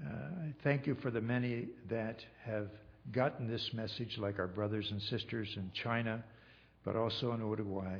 Uh, 0.04 0.10
I 0.10 0.54
thank 0.64 0.88
you 0.88 0.96
for 1.02 1.12
the 1.12 1.22
many 1.22 1.68
that 1.90 2.18
have 2.44 2.70
gotten 3.12 3.48
this 3.48 3.70
message, 3.74 4.18
like 4.18 4.40
our 4.40 4.48
brothers 4.48 4.88
and 4.90 5.02
sisters 5.04 5.50
in 5.56 5.72
China, 5.84 6.24
but 6.84 6.96
also 6.96 7.34
in 7.34 7.40
Uruguay, 7.40 8.00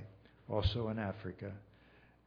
also 0.50 0.90
in 0.90 1.00
Africa. 1.00 1.52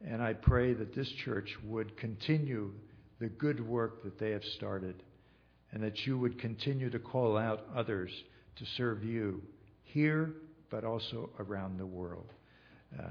And 0.03 0.21
I 0.21 0.33
pray 0.33 0.73
that 0.73 0.93
this 0.95 1.09
church 1.23 1.49
would 1.65 1.97
continue 1.97 2.71
the 3.19 3.27
good 3.27 3.65
work 3.65 4.03
that 4.03 4.19
they 4.19 4.31
have 4.31 4.43
started 4.55 5.01
and 5.71 5.83
that 5.83 6.05
you 6.05 6.17
would 6.17 6.39
continue 6.39 6.89
to 6.89 6.99
call 6.99 7.37
out 7.37 7.65
others 7.75 8.11
to 8.57 8.65
serve 8.77 9.03
you 9.03 9.41
here, 9.83 10.33
but 10.69 10.83
also 10.83 11.29
around 11.39 11.77
the 11.77 11.85
world. 11.85 12.31
Uh, 12.97 13.03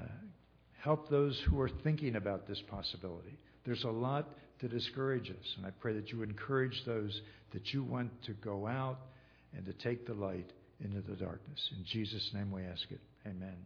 help 0.81 1.09
those 1.09 1.41
who 1.49 1.61
are 1.61 1.71
thinking 1.83 2.17
about 2.17 2.47
this 2.47 2.61
possibility. 2.71 3.39
There's 3.65 3.85
a 3.85 3.91
lot 3.91 4.29
to 4.61 4.69
discourage 4.69 5.31
us, 5.31 5.55
and 5.57 5.67
I 5.67 5.71
pray 5.71 5.95
that 5.95 6.11
you 6.11 6.23
encourage 6.23 6.83
those 6.87 7.21
that 7.53 7.73
you 7.73 7.83
want 7.83 8.11
to 8.25 8.33
go 8.35 8.67
out 8.67 8.99
and 9.57 9.65
to 9.67 9.73
take 9.73 10.07
the 10.07 10.15
light 10.15 10.51
into 10.83 11.01
the 11.01 11.17
darkness. 11.17 11.71
In 11.77 11.85
Jesus' 11.85 12.31
name 12.35 12.51
we 12.51 12.63
ask 12.65 12.91
it. 12.91 13.01
Amen. 13.27 13.57